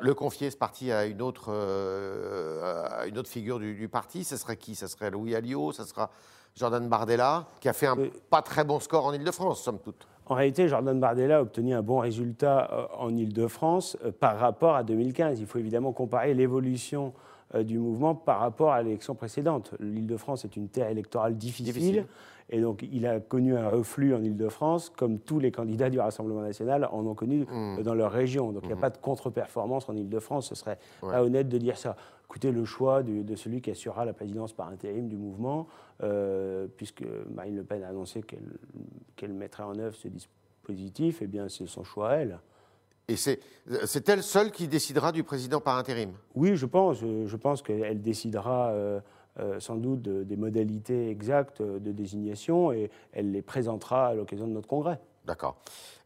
le 0.00 0.14
confier, 0.14 0.50
ce 0.50 0.56
parti, 0.56 0.92
à 0.92 1.06
une 1.06 1.22
autre, 1.22 1.50
à 1.52 3.06
une 3.06 3.18
autre 3.18 3.28
figure 3.28 3.58
du, 3.58 3.88
parti. 3.88 4.24
Ce 4.24 4.36
serait 4.36 4.56
qui? 4.56 4.74
Ce 4.74 4.86
serait 4.86 5.10
Louis 5.10 5.34
Alliot? 5.34 5.72
Ce 5.72 5.84
sera 5.84 6.10
Jordan 6.54 6.88
Bardella, 6.88 7.46
qui 7.60 7.68
a 7.68 7.72
fait 7.72 7.86
un 7.86 7.96
pas 8.30 8.42
très 8.42 8.64
bon 8.64 8.80
score 8.80 9.06
en 9.06 9.12
Ile-de-France, 9.12 9.62
somme 9.62 9.78
toute. 9.78 10.06
En 10.28 10.34
réalité, 10.34 10.68
Jordan 10.68 11.00
Bardella 11.00 11.38
a 11.38 11.40
obtenu 11.40 11.74
un 11.74 11.82
bon 11.82 12.00
résultat 12.00 12.68
euh, 12.70 12.86
en 12.98 13.16
Ile-de-France 13.16 13.96
euh, 14.04 14.12
par 14.12 14.38
rapport 14.38 14.74
à 14.76 14.82
2015. 14.82 15.40
Il 15.40 15.46
faut 15.46 15.58
évidemment 15.58 15.92
comparer 15.92 16.34
l'évolution 16.34 17.14
euh, 17.16 17.27
du 17.54 17.78
mouvement 17.78 18.14
par 18.14 18.40
rapport 18.40 18.72
à 18.72 18.82
l'élection 18.82 19.14
précédente. 19.14 19.74
L'Île-de-France 19.80 20.44
est 20.44 20.56
une 20.56 20.68
terre 20.68 20.90
électorale 20.90 21.36
difficile, 21.36 22.04
et 22.50 22.60
donc 22.60 22.86
il 22.90 23.06
a 23.06 23.20
connu 23.20 23.56
un 23.56 23.68
reflux 23.68 24.14
en 24.14 24.22
Île-de-France, 24.22 24.90
comme 24.90 25.18
tous 25.18 25.38
les 25.38 25.50
candidats 25.50 25.90
du 25.90 26.00
Rassemblement 26.00 26.40
national 26.40 26.88
en 26.92 27.06
ont 27.06 27.14
connu 27.14 27.46
mmh. 27.50 27.82
dans 27.82 27.94
leur 27.94 28.10
région. 28.10 28.52
Donc 28.52 28.62
il 28.64 28.68
n'y 28.68 28.72
a 28.72 28.76
mmh. 28.76 28.80
pas 28.80 28.90
de 28.90 28.98
contre-performance 28.98 29.88
en 29.88 29.96
Île-de-France, 29.96 30.48
ce 30.48 30.54
serait 30.54 30.78
pas 31.00 31.22
honnête 31.22 31.48
de 31.48 31.58
dire 31.58 31.76
ça. 31.76 31.96
Écoutez, 32.24 32.50
le 32.52 32.64
choix 32.66 33.02
de, 33.02 33.34
celui 33.36 33.62
qui 33.62 33.70
assurera 33.70 34.04
la 34.04 34.12
présidence 34.12 34.52
par 34.52 34.68
intérim 34.68 35.08
du 35.08 35.16
mouvement, 35.16 35.66
puisque 36.76 37.04
Marine 37.34 37.56
Le 37.56 37.64
Pen 37.64 37.82
a 37.82 37.88
annoncé 37.88 38.22
qu'elle 39.16 39.32
mettrait 39.32 39.62
en 39.62 39.78
œuvre 39.78 39.96
ce 39.96 40.08
dispositif, 40.08 41.20
eh 41.22 41.26
bien 41.26 41.48
c'est 41.48 41.66
son 41.66 41.84
choix 41.84 42.10
à 42.10 42.16
elle. 42.16 42.38
Et 43.08 43.16
c'est 43.16 44.08
elle 44.08 44.22
seule 44.22 44.50
qui 44.50 44.68
décidera 44.68 45.12
du 45.12 45.24
président 45.24 45.60
par 45.60 45.78
intérim? 45.78 46.12
Oui, 46.34 46.56
je 46.56 46.66
pense. 46.66 47.00
Je 47.00 47.36
pense 47.36 47.62
qu'elle 47.62 48.02
décidera 48.02 48.68
euh, 48.68 49.00
euh, 49.40 49.58
sans 49.60 49.76
doute 49.76 50.02
des 50.02 50.36
modalités 50.36 51.08
exactes 51.08 51.62
de 51.62 51.92
désignation 51.92 52.70
et 52.70 52.90
elle 53.12 53.32
les 53.32 53.40
présentera 53.40 54.08
à 54.08 54.14
l'occasion 54.14 54.46
de 54.46 54.52
notre 54.52 54.68
congrès. 54.68 55.00
D'accord. 55.28 55.56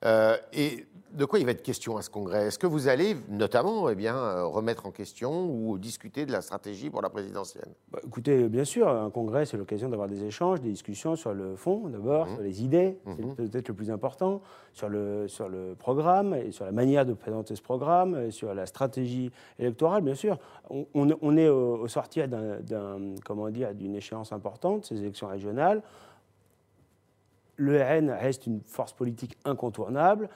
Euh, 0.04 0.36
et 0.52 0.84
de 1.12 1.24
quoi 1.24 1.38
il 1.38 1.44
va 1.44 1.52
être 1.52 1.62
question 1.62 1.96
à 1.96 2.02
ce 2.02 2.10
congrès? 2.10 2.48
Est-ce 2.48 2.58
que 2.58 2.66
vous 2.66 2.88
allez 2.88 3.14
notamment 3.28 3.88
eh 3.88 3.94
bien, 3.94 4.16
euh, 4.16 4.44
remettre 4.46 4.84
en 4.84 4.90
question 4.90 5.44
ou 5.44 5.78
discuter 5.78 6.26
de 6.26 6.32
la 6.32 6.42
stratégie 6.42 6.90
pour 6.90 7.02
la 7.02 7.08
présidentielle? 7.08 7.68
Bah, 7.92 8.00
Écoutez, 8.04 8.48
bien 8.48 8.64
sûr, 8.64 8.88
un 8.88 9.10
congrès, 9.10 9.46
c'est 9.46 9.56
l'occasion 9.56 9.88
d'avoir 9.88 10.08
des 10.08 10.24
échanges, 10.24 10.60
des 10.60 10.70
discussions 10.70 11.14
sur 11.14 11.34
le 11.34 11.54
fond 11.54 11.88
d'abord, 11.88 12.26
mmh. 12.26 12.34
sur 12.34 12.42
les 12.42 12.64
idées, 12.64 12.98
c'est 13.06 13.24
mmh. 13.24 13.34
peut-être 13.36 13.68
le 13.68 13.74
plus 13.74 13.92
important, 13.92 14.42
sur 14.72 14.88
le, 14.88 15.28
sur 15.28 15.48
le 15.48 15.76
programme 15.78 16.34
et 16.34 16.50
sur 16.50 16.64
la 16.64 16.72
manière 16.72 17.06
de 17.06 17.12
présenter 17.12 17.54
ce 17.54 17.62
programme, 17.62 18.32
sur 18.32 18.54
la 18.54 18.66
stratégie 18.66 19.30
électorale, 19.60 20.02
bien 20.02 20.16
sûr. 20.16 20.36
On, 20.94 21.36
est 21.36 21.48
au, 21.48 21.76
au 21.76 21.86
sortir 21.86 22.26
d'une 22.26 23.94
échéance 23.94 24.32
importante, 24.32 24.86
ces 24.86 24.98
élections 24.98 25.28
régionales 25.28 25.82
le 27.56 27.80
RN 27.82 28.10
reste 28.10 28.46
une 28.46 28.60
force 28.64 28.92
politique 28.92 29.36
incontournable, 29.44 30.28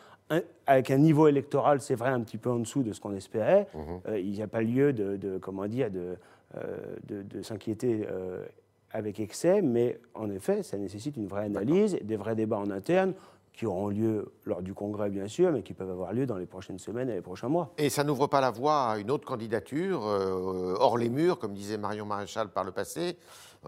avec 0.67 0.91
un 0.91 0.99
niveau 0.99 1.29
électoral, 1.29 1.81
c'est 1.81 1.95
vrai, 1.95 2.11
un 2.11 2.21
petit 2.21 2.39
peu 2.39 2.51
en 2.51 2.59
dessous 2.59 2.83
de 2.83 2.93
ce 2.93 3.01
qu'on 3.01 3.15
espérait. 3.15 3.69
Mmh. 3.75 3.79
Euh, 4.09 4.19
il 4.19 4.31
n'y 4.31 4.43
a 4.43 4.49
pas 4.49 4.63
lieu 4.63 4.93
de, 4.93 5.39
comment 5.39 5.67
dire, 5.67 5.91
de, 5.91 6.17
euh, 6.57 7.43
s'inquiéter 7.43 8.07
euh, 8.11 8.45
avec 8.91 9.21
excès, 9.21 9.63
mais 9.63 10.01
en 10.15 10.31
effet, 10.31 10.63
ça 10.63 10.79
nécessite 10.79 11.17
une 11.17 11.27
vraie 11.27 11.45
analyse, 11.45 11.99
des 12.03 12.17
vrais 12.17 12.35
débats 12.35 12.59
en 12.59 12.71
interne 12.71 13.15
qui 13.57 13.67
auront 13.67 13.89
lieu 13.89 14.33
lors 14.45 14.63
du 14.63 14.75
congrès, 14.75 15.11
bien 15.11 15.27
sûr, 15.27 15.51
mais 15.51 15.63
qui 15.63 15.73
peuvent 15.73 15.91
avoir 15.91 16.13
lieu 16.13 16.27
dans 16.27 16.37
les 16.37 16.47
prochaines 16.47 16.79
semaines 16.79 17.09
et 17.09 17.15
les 17.15 17.23
prochains 17.23 17.49
mois. 17.49 17.73
Et 17.79 17.89
ça 17.89 18.05
n'ouvre 18.05 18.27
pas 18.27 18.41
la 18.41 18.51
voie 18.51 18.91
à 18.91 18.99
une 18.99 19.11
autre 19.11 19.25
candidature, 19.25 20.03
hors 20.03 20.99
les 20.99 21.09
murs, 21.09 21.39
comme 21.39 21.55
disait 21.55 21.79
Marion 21.79 22.05
Maréchal 22.05 22.51
par 22.51 22.65
le 22.65 22.73
passé, 22.73 23.17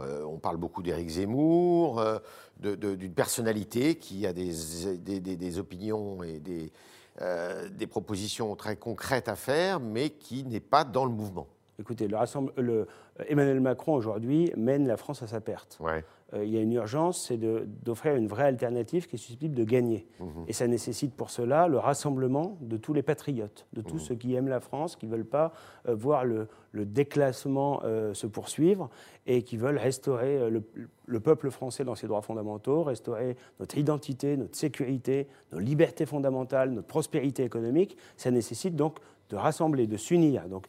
euh, 0.01 0.23
on 0.25 0.39
parle 0.39 0.57
beaucoup 0.57 0.83
d'Éric 0.83 1.09
Zemmour, 1.09 1.99
euh, 2.01 2.19
d'une 2.61 3.13
personnalité 3.13 3.97
qui 3.97 4.27
a 4.27 4.33
des, 4.33 5.59
opinions 5.59 6.23
et 6.23 6.41
euh, 7.21 7.69
des, 7.69 7.87
propositions 7.87 8.55
très 8.57 8.77
concrètes 8.77 9.29
à 9.29 9.37
faire, 9.37 9.81
mais 9.81 10.11
qui 10.11 10.45
n'est 10.45 10.61
pas 10.61 10.85
dans 10.85 11.05
le 11.05 11.11
mouvement. 11.11 11.47
Écoutez, 11.81 12.09
le, 12.09 12.87
Emmanuel 13.29 13.61
Macron 13.61 13.95
aujourd'hui 13.95 14.53
mène 14.57 14.87
la 14.87 14.97
France 14.97 15.23
à 15.23 15.27
sa 15.27 15.41
perte. 15.41 15.79
Euh, 16.35 16.45
il 16.45 16.51
y 16.51 16.59
a 16.59 16.61
une 16.61 16.73
urgence, 16.73 17.27
c'est 17.27 17.39
d'offrir 17.39 18.15
une 18.15 18.29
vraie 18.29 18.45
alternative 18.45 19.07
qui 19.07 19.17
est 19.17 19.19
susceptible 19.19 19.55
de 19.55 19.65
gagner. 19.65 20.07
Mhm. 20.21 20.45
Et 20.47 20.53
ça 20.53 20.67
nécessite 20.67 21.15
pour 21.15 21.31
cela 21.31 21.69
le 21.69 21.79
rassemblement 21.79 22.59
de 22.61 22.77
tous 22.77 22.93
les 22.93 23.03
patriotes, 23.03 23.67
de 23.73 23.81
tous 23.81 23.95
mhm. 23.95 24.01
ceux 24.01 24.15
qui 24.15 24.35
aiment 24.35 24.49
la 24.49 24.61
France, 24.61 24.97
qui 24.97 25.07
ne 25.07 25.13
veulent 25.13 25.25
pas 25.25 25.53
euh, 25.89 25.95
voir 25.95 26.25
le, 26.25 26.49
déclassement 26.75 27.81
euh, 27.83 28.15
se 28.15 28.29
poursuivre 28.29 28.89
et 29.27 29.43
qui 29.43 29.57
veulent 29.57 29.79
restaurer 29.79 30.49
le, 30.49 30.63
le, 31.07 31.21
peuple 31.21 31.51
français 31.51 31.83
dans 31.83 31.97
ses 31.97 32.07
droits 32.07 32.23
fondamentaux, 32.23 32.85
restaurer 32.85 33.37
notre 33.59 33.79
identité, 33.79 34.37
notre 34.37 34.55
sécurité, 34.55 35.27
nos 35.51 35.59
libertés 35.59 36.07
fondamentales, 36.07 36.71
notre 36.71 36.87
prospérité 36.87 37.43
économique. 37.43 37.97
Ça 38.17 38.31
nécessite 38.31 38.77
donc 38.77 38.99
de 39.31 39.37
rassembler, 39.37 39.89
de 39.89 39.97
s'unir. 39.97 40.49
Donc, 40.49 40.67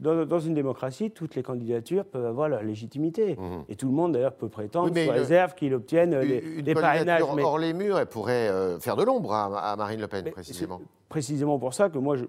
dans, 0.00 0.40
une 0.40 0.54
démocratie, 0.54 1.10
toutes 1.10 1.34
les 1.34 1.42
candidatures 1.42 2.04
peuvent 2.04 2.26
avoir 2.26 2.48
leur 2.48 2.62
légitimité. 2.62 3.36
Mhm. 3.36 3.64
Et 3.68 3.76
tout 3.76 3.86
le 3.86 3.94
monde, 3.94 4.12
d'ailleurs, 4.12 4.34
peut 4.34 4.48
prétendre, 4.48 4.94
sous 4.94 5.10
réserve 5.10 5.54
qu'il 5.54 5.74
obtienne 5.74 6.20
des 6.62 6.74
parrainages. 6.74 7.22
Mais... 7.34 7.42
hors 7.42 7.58
les 7.58 7.72
murs, 7.72 7.98
elle 7.98 8.06
pourrait 8.06 8.48
euh, 8.48 8.78
faire 8.78 8.96
de 8.96 9.04
l'ombre 9.04 9.32
à, 9.32 9.74
Marine 9.76 10.00
Le 10.00 10.08
Pen, 10.08 10.30
précisément. 10.30 10.80
Précisément 11.14 11.60
pour 11.60 11.74
ça 11.74 11.90
que 11.90 11.98
moi, 11.98 12.16
je, 12.16 12.24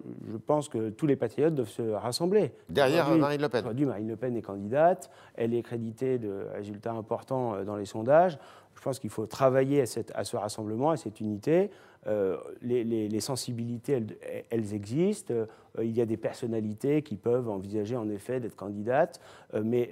pense 0.46 0.70
que 0.70 0.92
tous 0.92 1.08
les 1.08 1.16
patriotes 1.16 1.56
doivent 1.56 1.68
se 1.68 1.82
rassembler. 1.82 2.52
Derrière 2.70 3.10
Marine 3.16 3.42
Le 3.42 3.50
Pen 3.50 3.62
Aujourd'hui, 3.62 3.86
Marine 3.88 4.08
Le 4.08 4.16
Pen 4.16 4.38
est 4.38 4.44
candidate. 4.44 5.10
Elle 5.34 5.56
est 5.56 5.64
créditée 5.64 6.20
de 6.20 6.46
résultats 6.54 6.92
importants 6.92 7.56
euh, 7.56 7.64
dans 7.64 7.78
les 7.78 7.86
sondages. 7.86 8.38
Je 8.76 8.82
pense 8.82 9.00
qu'il 9.00 9.10
faut 9.10 9.26
travailler 9.26 9.82
à, 9.82 9.88
cette, 9.88 10.12
à, 10.14 10.24
ce 10.24 10.38
rassemblement, 10.38 10.92
à 10.92 10.98
cette 10.98 11.20
unité. 11.20 11.72
Euh, 12.06 12.38
les, 12.62 13.20
sensibilités, 13.20 14.04
elles, 14.52 14.74
existent. 14.76 15.34
Euh, 15.34 15.48
il 15.82 15.92
y 15.92 16.02
a 16.02 16.06
des 16.06 16.18
personnalités 16.18 17.02
qui 17.02 17.16
peuvent 17.16 17.50
envisager 17.50 17.96
en 17.96 18.08
effet 18.10 18.40
d'être 18.40 18.56
candidates, 18.56 19.20
euh, 19.56 19.64
mais 19.66 19.92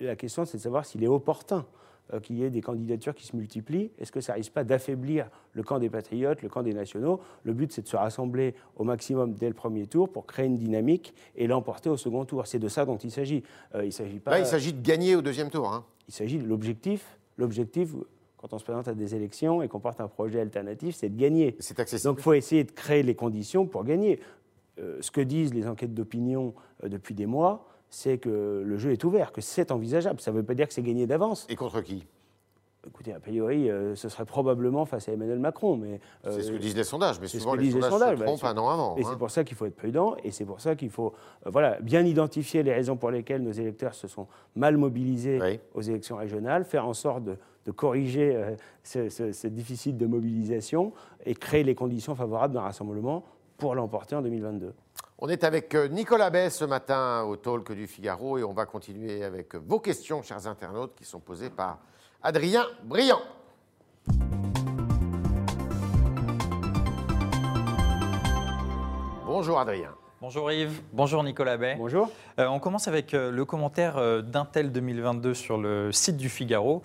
la 0.00 0.16
question 0.16 0.44
c'est 0.44 0.56
de 0.56 0.62
savoir 0.62 0.84
s'il 0.84 1.04
est 1.04 1.08
opportun 1.08 1.64
qu'il 2.22 2.38
y 2.38 2.44
ait 2.44 2.50
des 2.50 2.60
candidatures 2.60 3.14
qui 3.14 3.26
se 3.26 3.36
multiplient. 3.36 3.90
Est-ce 3.98 4.12
que 4.12 4.20
ça 4.20 4.34
risque 4.34 4.52
pas 4.52 4.64
d'affaiblir 4.64 5.28
le 5.52 5.62
camp 5.62 5.78
des 5.78 5.90
patriotes, 5.90 6.42
le 6.42 6.48
camp 6.48 6.62
des 6.62 6.74
nationaux? 6.74 7.20
Le 7.44 7.52
but, 7.52 7.72
c'est 7.72 7.82
de 7.82 7.88
se 7.88 7.96
rassembler 7.96 8.54
au 8.76 8.84
maximum 8.84 9.34
dès 9.34 9.48
le 9.48 9.54
premier 9.54 9.86
tour 9.86 10.10
pour 10.10 10.26
créer 10.26 10.46
une 10.46 10.56
dynamique 10.56 11.14
et 11.36 11.46
l'emporter 11.46 11.90
au 11.90 11.96
second 11.96 12.24
tour. 12.24 12.46
C'est 12.46 12.58
de 12.58 12.68
ça 12.68 12.84
dont 12.84 12.96
il 12.96 13.10
s'agit. 13.10 13.42
il 13.82 13.92
s'agit 13.92 14.18
pas. 14.18 14.38
il 14.38 14.46
s'agit 14.46 14.72
de 14.72 14.80
gagner 14.80 15.16
au 15.16 15.22
deuxième 15.22 15.50
tour. 15.50 15.72
Hein. 15.72 15.84
Il 16.08 16.14
s'agit 16.14 16.38
de 16.38 16.46
l'objectif. 16.46 17.18
L'objectif, 17.36 17.94
quand 18.38 18.52
on 18.52 18.58
se 18.58 18.64
présente 18.64 18.88
à 18.88 18.94
des 18.94 19.14
élections 19.14 19.62
et 19.62 19.68
qu'on 19.68 19.80
porte 19.80 20.00
un 20.00 20.08
projet 20.08 20.40
alternatif, 20.40 20.96
c'est 20.96 21.08
de 21.08 21.20
gagner. 21.20 21.56
C'est 21.60 21.78
accessible. 21.78 22.10
Donc 22.10 22.18
il 22.20 22.22
faut 22.22 22.32
essayer 22.32 22.64
de 22.64 22.72
créer 22.72 23.02
les 23.02 23.14
conditions 23.14 23.66
pour 23.66 23.84
gagner. 23.84 24.20
Euh, 24.78 24.98
ce 25.00 25.10
que 25.10 25.20
disent 25.20 25.52
les 25.52 25.66
enquêtes 25.66 25.92
d'opinion 25.92 26.54
euh, 26.84 26.88
depuis 26.88 27.14
des 27.14 27.26
mois, 27.26 27.66
c'est 27.90 28.18
que 28.18 28.62
le 28.64 28.78
jeu 28.78 28.92
est 28.92 29.04
ouvert, 29.04 29.32
que 29.32 29.40
c'est 29.40 29.70
envisageable. 29.70 30.20
Ça 30.20 30.30
ne 30.30 30.36
veut 30.36 30.42
pas 30.42 30.54
dire 30.54 30.68
que 30.68 30.74
c'est 30.74 30.82
gagné 30.82 31.06
d'avance. 31.06 31.46
Et 31.48 31.56
contre 31.56 31.80
qui? 31.80 32.06
Écoutez, 32.86 33.12
a 33.12 33.20
priori, 33.20 33.68
euh, 33.68 33.96
ce 33.96 34.08
serait 34.08 34.24
probablement 34.24 34.86
face 34.86 35.08
à 35.08 35.12
Emmanuel 35.12 35.40
Macron. 35.40 35.76
Mais, 35.76 36.00
c'est 36.24 36.42
ce 36.42 36.52
que 36.52 36.56
disent 36.56 36.76
les 36.76 36.84
sondages, 36.84 37.20
mais 37.20 37.26
souvent 37.26 37.54
les, 37.54 37.70
sondages, 37.70 38.14
se 38.14 38.20
bah, 38.20 38.26
trompent 38.26 38.44
un 38.44 38.56
an 38.56 38.68
avant. 38.68 38.96
Et 38.96 39.02
c'est 39.02 39.10
hein. 39.10 39.16
pour 39.18 39.30
ça 39.30 39.44
qu'il 39.44 39.56
faut 39.56 39.66
être 39.66 39.76
prudent, 39.76 40.16
et 40.24 40.30
c'est 40.30 40.44
pour 40.44 40.60
ça 40.60 40.74
qu'il 40.76 40.88
faut 40.88 41.12
voilà, 41.44 41.78
bien 41.80 42.04
identifier 42.06 42.62
les 42.62 42.72
raisons 42.72 42.96
pour 42.96 43.10
lesquelles 43.10 43.42
nos 43.42 43.52
électeurs 43.52 43.94
se 43.94 44.06
sont 44.06 44.28
mal 44.54 44.76
mobilisés 44.76 45.60
aux 45.74 45.82
élections 45.82 46.16
régionales, 46.16 46.64
faire 46.64 46.86
en 46.86 46.94
sorte 46.94 47.24
de 47.24 47.36
de 47.68 47.72
corriger 47.72 48.34
euh, 48.34 48.56
ce, 48.82 49.46
déficit 49.46 49.98
de 49.98 50.06
mobilisation 50.06 50.94
et 51.26 51.34
créer 51.34 51.64
les 51.64 51.74
conditions 51.74 52.14
favorables 52.14 52.54
d'un 52.54 52.62
rassemblement 52.62 53.24
pour 53.58 53.74
l'emporter 53.74 54.16
en 54.16 54.22
2022. 54.22 54.72
On 55.20 55.28
est 55.28 55.42
avec 55.42 55.74
euh, 55.74 55.88
Nicolas 55.88 56.30
Bay 56.30 56.48
ce 56.48 56.64
matin 56.64 57.24
au 57.24 57.34
Talk 57.34 57.72
du 57.72 57.88
Figaro 57.88 58.38
et 58.38 58.44
on 58.44 58.52
va 58.52 58.66
continuer 58.66 59.24
avec 59.24 59.56
vos 59.56 59.80
questions, 59.80 60.22
chers 60.22 60.46
internautes, 60.46 60.94
qui 60.94 61.04
sont 61.04 61.18
posées 61.18 61.50
par 61.50 61.80
Adrien 62.22 62.64
Briand. 62.84 63.20
Bonjour 69.26 69.58
Adrien. 69.58 69.92
Bonjour 70.20 70.50
Yves, 70.50 70.82
bonjour 70.92 71.22
Nicolas 71.22 71.56
Bay. 71.56 71.76
Bonjour. 71.78 72.10
Euh, 72.40 72.48
on 72.48 72.58
commence 72.58 72.88
avec 72.88 73.14
euh, 73.14 73.30
le 73.30 73.44
commentaire 73.44 73.98
euh, 73.98 74.20
d'Intel 74.20 74.72
2022 74.72 75.32
sur 75.32 75.56
le 75.58 75.92
site 75.92 76.16
du 76.16 76.28
Figaro 76.28 76.82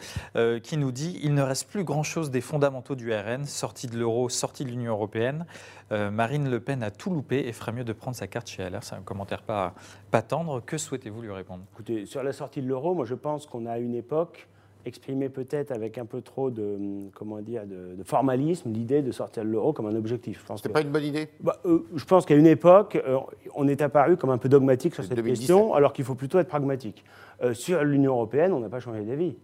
qui 0.62 0.78
nous 0.78 0.92
dit 0.92 1.20
Il 1.24 1.34
ne 1.34 1.42
reste 1.42 1.68
plus 1.68 1.84
grand-chose 1.84 2.30
des 2.30 2.42
fondamentaux 2.42 2.94
du 2.94 3.12
RN, 3.12 3.46
sortie 3.46 3.88
de 3.88 3.98
l'euro, 3.98 4.30
sortie 4.30 4.66
de 4.66 4.70
l'Union 4.70 4.92
européenne. 4.92 5.48
Marine 5.90 6.50
Le 6.50 6.60
Pen 6.60 6.84
a 6.84 6.92
tout 6.92 7.10
loupé 7.10 7.48
et 7.48 7.54
ferait 7.54 7.72
mieux 7.72 7.84
de 7.84 7.94
prendre 7.94 8.16
sa 8.16 8.28
carte 8.28 8.50
chez 8.50 8.70
LR. 8.70 8.84
C'est 8.84 8.96
un 8.96 9.02
commentaire 9.02 9.42
pas, 9.42 9.74
pas 10.12 10.22
tendre. 10.22 10.62
Que 10.64 10.78
souhaitez-vous 10.78 11.22
lui 11.22 11.32
répondre? 11.32 11.64
Écoutez, 11.74 12.06
sur 12.06 12.22
la 12.24 12.34
sortie 12.34 12.62
de 12.62 12.68
l'euro, 12.68 12.94
moi 12.94 13.06
je 13.06 13.16
pense 13.16 13.48
qu'on 13.48 13.66
a 13.66 13.80
une 13.80 13.96
époque 13.96 14.48
exprimé 14.86 15.30
peut-être 15.30 15.72
avec 15.72 15.98
un 15.98 16.06
peu 16.06 16.22
trop 16.22 16.50
de, 16.50 17.10
comment 17.14 17.42
dire, 17.42 17.64
de, 17.66 18.04
formalisme 18.04 18.72
l'idée 18.72 19.02
de 19.02 19.12
sortir 19.12 19.44
de 19.44 19.50
l'euro 19.50 19.74
comme 19.74 19.86
un 19.88 19.96
objectif. 19.96 20.46
Ce 20.56 20.68
n'est 20.68 20.74
pas 20.74 20.82
une 20.82 20.90
bonne 20.90 21.04
idée? 21.04 21.30
Bah, 21.42 21.58
euh, 21.66 21.86
Je 21.96 22.06
pense 22.06 22.26
qu'à 22.26 22.36
une 22.36 22.48
époque, 22.48 23.02
euh, 23.08 23.18
on 23.56 23.68
est 23.68 23.82
apparu 23.82 24.18
comme 24.18 24.30
un 24.30 24.38
peu 24.38 24.50
dogmatique 24.50 24.94
sur 24.96 25.04
cette 25.04 25.24
question, 25.24 25.74
alors 25.74 25.94
qu'il 25.94 26.06
faut 26.06 26.16
plutôt 26.16 26.40
être 26.40 26.48
pragmatique. 26.48 27.04
Euh, 27.42 27.54
sur 27.54 27.84
l'Union 27.84 28.14
européenne, 28.14 28.54
on 28.54 28.60
n'a 28.60 28.70
pas 28.70 28.80
changé 28.80 29.02
d'avis. 29.04 29.36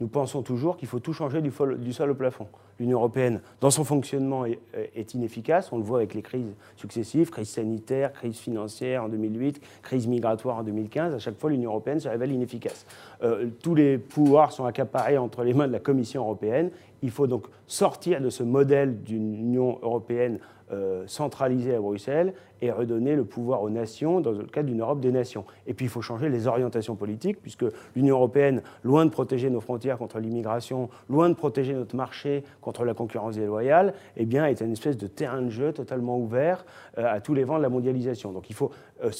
Nous 0.00 0.08
pensons 0.08 0.42
toujours 0.42 0.76
qu'il 0.76 0.88
faut 0.88 0.98
tout 1.00 1.12
changer 1.12 1.40
du, 1.40 1.52
du 1.78 1.92
sol 1.92 2.10
au 2.10 2.14
plafond 2.14 2.48
l'Union 2.78 2.98
européenne, 2.98 3.40
dans 3.60 3.70
son 3.70 3.84
fonctionnement, 3.84 4.44
est, 4.44 5.14
inefficace. 5.14 5.72
On 5.72 5.78
le 5.78 5.84
voit 5.84 5.98
avec 5.98 6.14
les 6.14 6.22
crises 6.22 6.54
successives, 6.76 7.30
crise 7.30 7.48
sanitaire, 7.48 8.12
crise 8.12 8.38
financière 8.38 9.04
en 9.04 9.08
2008, 9.08 9.60
crise 9.82 10.06
migratoire 10.06 10.58
en 10.58 10.62
2015. 10.62 11.14
À 11.14 11.18
chaque 11.18 11.38
fois, 11.38 11.50
l'Union 11.50 11.70
européenne 11.70 12.00
se 12.00 12.08
révèle 12.08 12.32
inefficace. 12.32 12.86
Euh, 13.22 13.46
tous 13.62 13.74
les 13.74 13.98
pouvoirs 13.98 14.52
sont 14.52 14.64
accaparés 14.64 15.18
entre 15.18 15.44
les 15.44 15.54
mains 15.54 15.68
de 15.68 15.72
la 15.72 15.80
Commission 15.80 16.22
européenne. 16.22 16.70
Il 17.02 17.10
faut 17.10 17.26
donc 17.26 17.46
sortir 17.66 18.20
de 18.20 18.30
ce 18.30 18.42
modèle 18.42 19.02
d'une 19.02 19.34
Union 19.34 19.78
européenne 19.82 20.38
euh, 20.72 21.04
centralisée 21.06 21.74
à 21.74 21.80
Bruxelles 21.80 22.32
et 22.62 22.70
redonner 22.70 23.14
le 23.16 23.24
pouvoir 23.26 23.62
aux 23.62 23.68
nations 23.68 24.20
dans 24.20 24.32
le 24.32 24.44
cadre 24.44 24.68
d'une 24.68 24.80
Europe 24.80 24.98
des 24.98 25.12
nations. 25.12 25.44
Et 25.66 25.74
puis 25.74 25.84
il 25.84 25.88
faut 25.90 26.00
changer 26.00 26.30
les 26.30 26.46
orientations 26.46 26.96
politiques, 26.96 27.42
puisque 27.42 27.66
l'Union 27.94 28.16
européenne, 28.16 28.62
loin 28.82 29.04
de 29.04 29.10
protéger 29.10 29.50
nos 29.50 29.60
frontières 29.60 29.98
contre 29.98 30.18
l'immigration, 30.18 30.88
loin 31.10 31.28
de 31.28 31.34
protéger 31.34 31.74
notre 31.74 31.94
marché 31.94 32.44
contre 32.64 32.84
la 32.84 32.94
concurrence 32.94 33.36
déloyale, 33.36 33.94
eh 34.16 34.24
bien, 34.24 34.46
est 34.46 34.60
une 34.60 34.72
espèce 34.72 34.96
de 34.96 35.06
terrain 35.06 35.42
de 35.42 35.50
jeu 35.50 35.72
totalement 35.72 36.18
ouvert 36.18 36.64
euh, 36.98 37.06
à 37.06 37.20
tous 37.20 37.34
les 37.34 37.44
vents 37.44 37.58
de 37.58 37.62
la 37.62 37.68
mondialisation. 37.68 38.32
Donc 38.32 38.50
il 38.50 38.56
faut 38.56 38.70
euh, 39.04 39.10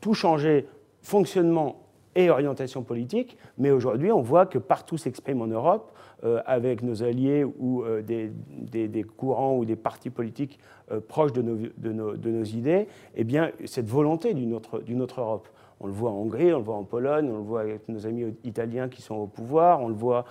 tout 0.00 0.14
changer, 0.14 0.66
fonctionnement 1.02 1.82
et 2.14 2.30
orientation 2.30 2.82
politique, 2.82 3.36
mais 3.58 3.70
aujourd'hui 3.70 4.10
on 4.10 4.22
voit 4.22 4.46
que 4.46 4.58
partout 4.58 4.96
s'exprime 4.96 5.40
en 5.42 5.46
Europe 5.46 5.92
euh, 6.24 6.40
avec 6.46 6.82
nos 6.82 7.04
alliés 7.04 7.44
ou 7.44 7.84
euh, 7.84 8.02
des, 8.02 9.04
courants 9.04 9.56
ou 9.56 9.64
des 9.64 9.76
partis 9.76 10.10
politiques 10.10 10.58
euh, 10.90 10.98
proches 11.00 11.32
de 11.32 11.42
nos, 11.42 12.42
idées, 12.42 12.88
eh 13.14 13.22
bien, 13.22 13.52
cette 13.66 13.88
volonté 13.88 14.34
d'une 14.34 14.52
autre 14.54 15.20
Europe. 15.20 15.48
On 15.80 15.86
le 15.86 15.92
voit 15.92 16.10
en 16.10 16.14
Hongrie, 16.14 16.52
on 16.52 16.58
le 16.58 16.64
voit 16.64 16.76
en 16.76 16.84
Pologne, 16.84 17.30
on 17.30 17.36
le 17.36 17.44
voit 17.44 17.60
avec 17.60 17.88
nos 17.88 18.06
amis 18.06 18.34
italiens 18.44 18.88
qui 18.88 19.02
sont 19.02 19.14
au 19.14 19.26
pouvoir, 19.26 19.80
on 19.80 19.88
le 19.88 19.94
voit 19.94 20.24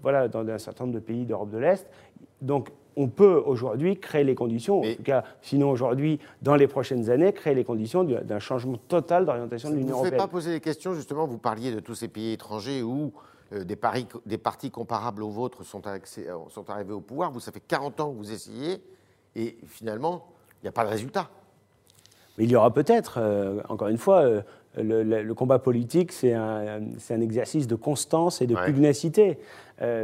voilà, 0.00 0.28
dans 0.28 0.46
un 0.48 0.58
certain 0.58 0.84
nombre 0.84 0.94
de 0.94 1.00
pays 1.04 1.24
d'Europe 1.24 1.50
de 1.50 1.58
l'Est. 1.58 1.88
Donc, 2.40 2.70
on 2.96 3.08
peut 3.08 3.42
aujourd'hui 3.46 3.98
créer 3.98 4.24
les 4.24 4.34
conditions, 4.34 4.80
en 4.80 4.94
tout 4.94 5.02
cas, 5.02 5.24
sinon 5.42 5.70
aujourd'hui, 5.70 6.18
dans 6.42 6.56
les 6.56 6.66
prochaines 6.66 7.10
années, 7.10 7.32
créer 7.32 7.54
les 7.54 7.64
conditions 7.64 8.04
d'un 8.04 8.38
changement 8.38 8.76
total 8.88 9.24
d'orientation 9.24 9.70
de 9.70 9.76
l'Union 9.76 9.94
européenne. 9.94 10.14
Vous 10.14 10.16
ne 10.16 10.22
pas 10.22 10.28
poser 10.28 10.52
des 10.52 10.60
questions, 10.60 10.94
justement, 10.94 11.26
vous 11.26 11.38
parliez 11.38 11.72
de 11.72 11.80
tous 11.80 11.94
ces 11.94 12.08
pays 12.08 12.32
étrangers 12.32 12.82
où 12.82 13.12
euh, 13.52 13.64
des, 13.64 13.78
des, 14.26 14.38
partis 14.38 14.70
comparables 14.70 15.22
aux 15.22 15.30
vôtres 15.30 15.64
sont, 15.64 15.82
euh, 15.86 15.98
sont, 16.48 16.68
arrivés 16.70 16.92
au 16.92 17.00
pouvoir. 17.00 17.30
Vous, 17.30 17.40
ça 17.40 17.52
fait 17.52 17.60
40 17.60 18.00
ans 18.00 18.12
que 18.12 18.18
vous 18.18 18.32
essayez, 18.32 18.82
et 19.34 19.56
finalement, 19.66 20.26
il 20.60 20.66
n'y 20.66 20.68
a 20.68 20.72
pas 20.72 20.84
de 20.84 20.90
résultat. 20.90 21.30
Mais 22.36 22.44
il 22.44 22.50
y 22.50 22.56
aura 22.56 22.72
peut-être, 22.72 23.18
euh, 23.18 23.60
encore 23.68 23.88
une 23.88 23.98
fois, 23.98 24.24
le, 24.76 25.32
combat 25.32 25.58
politique, 25.58 26.12
c'est 26.12 26.32
un, 26.32 26.80
un, 27.10 27.20
exercice 27.20 27.66
de 27.66 27.74
constance 27.74 28.40
et 28.40 28.46
de 28.46 28.54
pugnacité. 28.54 29.38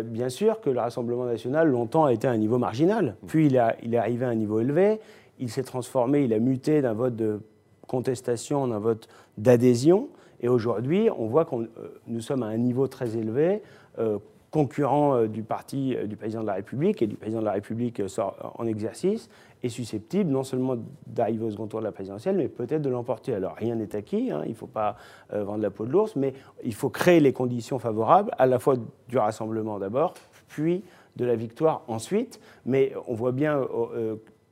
bien 0.04 0.28
sûr 0.28 0.60
que 0.60 0.70
le 0.70 0.80
Rassemblement 0.80 1.24
national, 1.24 1.68
longtemps, 1.68 2.04
a 2.04 2.12
été 2.12 2.26
à 2.26 2.32
un 2.32 2.36
niveau 2.36 2.58
marginal. 2.58 3.16
Mm. 3.22 3.26
Puis 3.26 3.46
il, 3.46 3.58
a, 3.58 3.76
il 3.82 3.94
est 3.94 3.98
arrivé 3.98 4.24
à 4.24 4.30
un 4.30 4.34
niveau 4.34 4.60
élevé, 4.60 4.98
il 5.38 5.50
s'est 5.50 5.62
transformé, 5.62 6.24
il 6.24 6.32
a 6.32 6.38
muté 6.38 6.82
d'un 6.82 6.94
vote 6.94 7.16
de 7.16 7.40
contestation 7.86 8.62
en 8.62 8.70
un 8.72 8.78
vote 8.78 9.08
d'adhésion. 9.38 10.08
Et 10.40 10.48
aujourd'hui, 10.48 11.08
on 11.16 11.26
voit 11.26 11.44
que 11.44 11.54
euh, 11.54 11.68
nous 12.06 12.20
sommes 12.20 12.42
à 12.42 12.46
un 12.46 12.56
niveau 12.56 12.88
très 12.88 13.16
élevé, 13.16 13.62
euh, 13.98 14.18
concurrent 14.50 15.16
euh, 15.16 15.28
du 15.28 15.42
parti 15.42 15.96
du 16.06 16.16
président 16.16 16.42
de 16.42 16.46
la 16.46 16.54
République, 16.54 17.02
et 17.02 17.06
du 17.06 17.16
président 17.16 17.40
de 17.40 17.46
la 17.46 17.52
République 17.52 18.08
sort 18.08 18.54
en 18.58 18.66
exercice, 18.66 19.28
est 19.66 19.70
susceptible 19.70 20.30
non 20.30 20.42
seulement 20.42 20.76
d'arriver 21.06 21.44
au 21.44 21.50
second 21.50 21.66
tour 21.66 21.80
de 21.80 21.84
la 21.84 21.92
présidentielle, 21.92 22.36
mais 22.36 22.48
peut-être 22.48 22.82
de 22.82 22.90
l'emporter. 22.90 23.34
Alors 23.34 23.54
rien 23.54 23.74
n'est 23.74 23.94
acquis, 23.94 24.30
hein, 24.30 24.42
il 24.44 24.50
ne 24.50 24.54
faut 24.54 24.66
pas 24.66 24.96
vendre 25.30 25.62
la 25.62 25.70
peau 25.70 25.84
de 25.84 25.92
l'ours, 25.92 26.16
mais 26.16 26.32
il 26.64 26.74
faut 26.74 26.90
créer 26.90 27.20
les 27.20 27.32
conditions 27.32 27.78
favorables, 27.78 28.30
à 28.38 28.46
la 28.46 28.58
fois 28.58 28.76
du 29.08 29.18
rassemblement 29.18 29.78
d'abord, 29.78 30.14
puis 30.48 30.82
de 31.16 31.24
la 31.24 31.36
victoire 31.36 31.82
ensuite. 31.88 32.40
Mais 32.64 32.92
on 33.06 33.14
voit 33.14 33.32
bien 33.32 33.60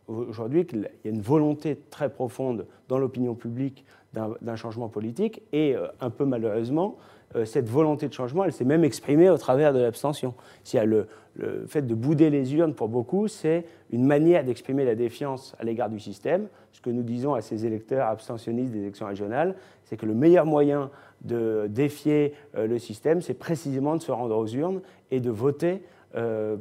aujourd'hui 0.08 0.66
qu'il 0.66 0.88
y 1.04 1.08
a 1.08 1.10
une 1.10 1.20
volonté 1.20 1.78
très 1.90 2.08
profonde 2.08 2.66
dans 2.88 2.98
l'opinion 2.98 3.34
publique 3.34 3.84
d'un 4.12 4.56
changement 4.56 4.88
politique 4.88 5.42
et 5.52 5.74
euh, 5.74 5.88
un 6.00 6.10
peu 6.10 6.24
malheureusement, 6.24 6.96
euh, 7.36 7.44
cette 7.44 7.68
volonté 7.68 8.08
de 8.08 8.12
changement, 8.12 8.44
elle 8.44 8.52
s'est 8.52 8.64
même 8.64 8.84
exprimée 8.84 9.28
au 9.28 9.38
travers 9.38 9.72
de 9.72 9.80
l'abstention. 9.80 10.34
Le, 10.72 11.08
le 11.36 11.66
fait 11.66 11.82
de 11.82 11.94
bouder 11.94 12.30
les 12.30 12.54
urnes, 12.54 12.74
pour 12.74 12.88
beaucoup, 12.88 13.26
c'est 13.26 13.64
une 13.90 14.04
manière 14.04 14.44
d'exprimer 14.44 14.84
la 14.84 14.94
défiance 14.94 15.56
à 15.58 15.64
l'égard 15.64 15.90
du 15.90 15.98
système. 15.98 16.46
Ce 16.72 16.80
que 16.80 16.90
nous 16.90 17.02
disons 17.02 17.34
à 17.34 17.40
ces 17.40 17.66
électeurs 17.66 18.06
abstentionnistes 18.06 18.72
des 18.72 18.80
élections 18.80 19.06
régionales, 19.06 19.56
c'est 19.84 19.96
que 19.96 20.06
le 20.06 20.14
meilleur 20.14 20.46
moyen 20.46 20.90
de 21.22 21.66
défier 21.68 22.34
euh, 22.56 22.66
le 22.66 22.78
système, 22.78 23.20
c'est 23.20 23.34
précisément 23.34 23.96
de 23.96 24.02
se 24.02 24.12
rendre 24.12 24.36
aux 24.36 24.46
urnes 24.46 24.80
et 25.10 25.20
de 25.20 25.30
voter 25.30 25.82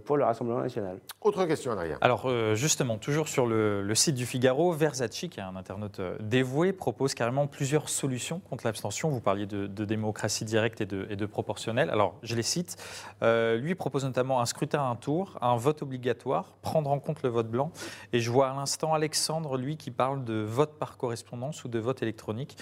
pour 0.05 0.17
le 0.17 0.23
Rassemblement 0.23 0.61
national. 0.61 0.99
Autre 1.21 1.45
question, 1.45 1.71
Adrien. 1.71 1.97
Alors, 2.01 2.23
euh, 2.25 2.53
justement, 2.53 2.97
toujours 2.97 3.29
sur 3.29 3.45
le, 3.45 3.95
site 3.95 4.15
du 4.15 4.25
Figaro, 4.25 4.73
Verzacci, 4.73 5.29
qui 5.29 5.39
est 5.39 5.43
un 5.43 5.55
internaute 5.55 6.01
euh, 6.01 6.17
dévoué, 6.19 6.73
propose 6.73 7.13
carrément 7.13 7.47
plusieurs 7.47 7.87
solutions 7.87 8.41
contre 8.49 8.65
l'abstention. 8.65 9.09
Vous 9.09 9.21
parliez 9.21 9.45
de, 9.45 9.85
démocratie 9.85 10.43
directe 10.43 10.81
et 10.81 10.85
de, 10.85 11.07
et 11.09 11.27
proportionnelle. 11.27 11.89
Alors, 11.91 12.15
je 12.23 12.35
les 12.35 12.43
cite. 12.43 12.75
lui 13.21 13.75
propose 13.75 14.03
notamment 14.03 14.41
un 14.41 14.45
scrutin 14.45 14.79
à 14.79 14.85
un 14.87 14.95
tour, 14.95 15.37
un 15.41 15.55
vote 15.55 15.81
obligatoire, 15.81 16.57
prendre 16.61 16.89
en 16.89 16.99
compte 16.99 17.23
le 17.23 17.29
vote 17.29 17.47
blanc. 17.47 17.71
Et 18.11 18.19
je 18.19 18.29
vois 18.29 18.49
à 18.49 18.53
l'instant 18.53 18.93
Alexandre, 18.93 19.57
lui, 19.57 19.77
qui 19.77 19.91
parle 19.91 20.25
de 20.25 20.41
vote 20.41 20.77
par 20.77 20.97
correspondance 20.97 21.63
ou 21.63 21.69
de 21.69 21.79
vote 21.79 22.01
électronique. 22.01 22.57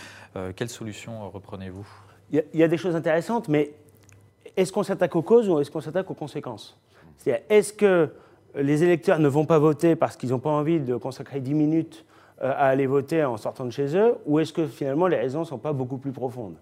quelle 0.55 0.69
solution 0.69 1.29
reprenez-vous? 1.29 1.87
Il 2.31 2.43
y, 2.53 2.63
a 2.63 2.67
des 2.67 2.77
choses 2.77 2.95
intéressantes, 2.95 3.49
mais 3.49 3.73
est-ce 4.57 4.71
qu'on 4.71 4.83
s'attaque 4.83 5.15
aux 5.15 5.21
causes 5.21 5.49
ou 5.49 5.59
est-ce 5.59 5.71
qu'on 5.71 5.81
s'attaque 5.81 6.09
aux 6.09 6.15
conséquences 6.15 6.77
C'est-à-dire, 7.17 7.43
est-ce 7.49 7.73
que 7.73 8.09
les 8.55 8.83
électeurs 8.83 9.19
ne 9.19 9.27
vont 9.27 9.45
pas 9.45 9.59
voter 9.59 9.95
parce 9.95 10.17
qu'ils 10.17 10.29
n'ont 10.29 10.39
pas 10.39 10.49
envie 10.49 10.79
de 10.79 10.95
consacrer 10.95 11.39
10 11.39 11.53
minutes 11.53 12.05
euh, 12.41 12.51
à 12.51 12.67
aller 12.67 12.87
voter 12.87 13.23
en 13.23 13.37
sortant 13.37 13.65
de 13.65 13.71
chez 13.71 13.95
eux, 13.95 14.15
ou 14.25 14.39
est-ce 14.39 14.51
que 14.51 14.65
finalement 14.65 15.07
les 15.07 15.17
raisons 15.17 15.41
ne 15.41 15.45
sont 15.45 15.57
pas 15.57 15.73
beaucoup 15.73 15.97
plus 15.97 16.11
profondes? 16.11 16.55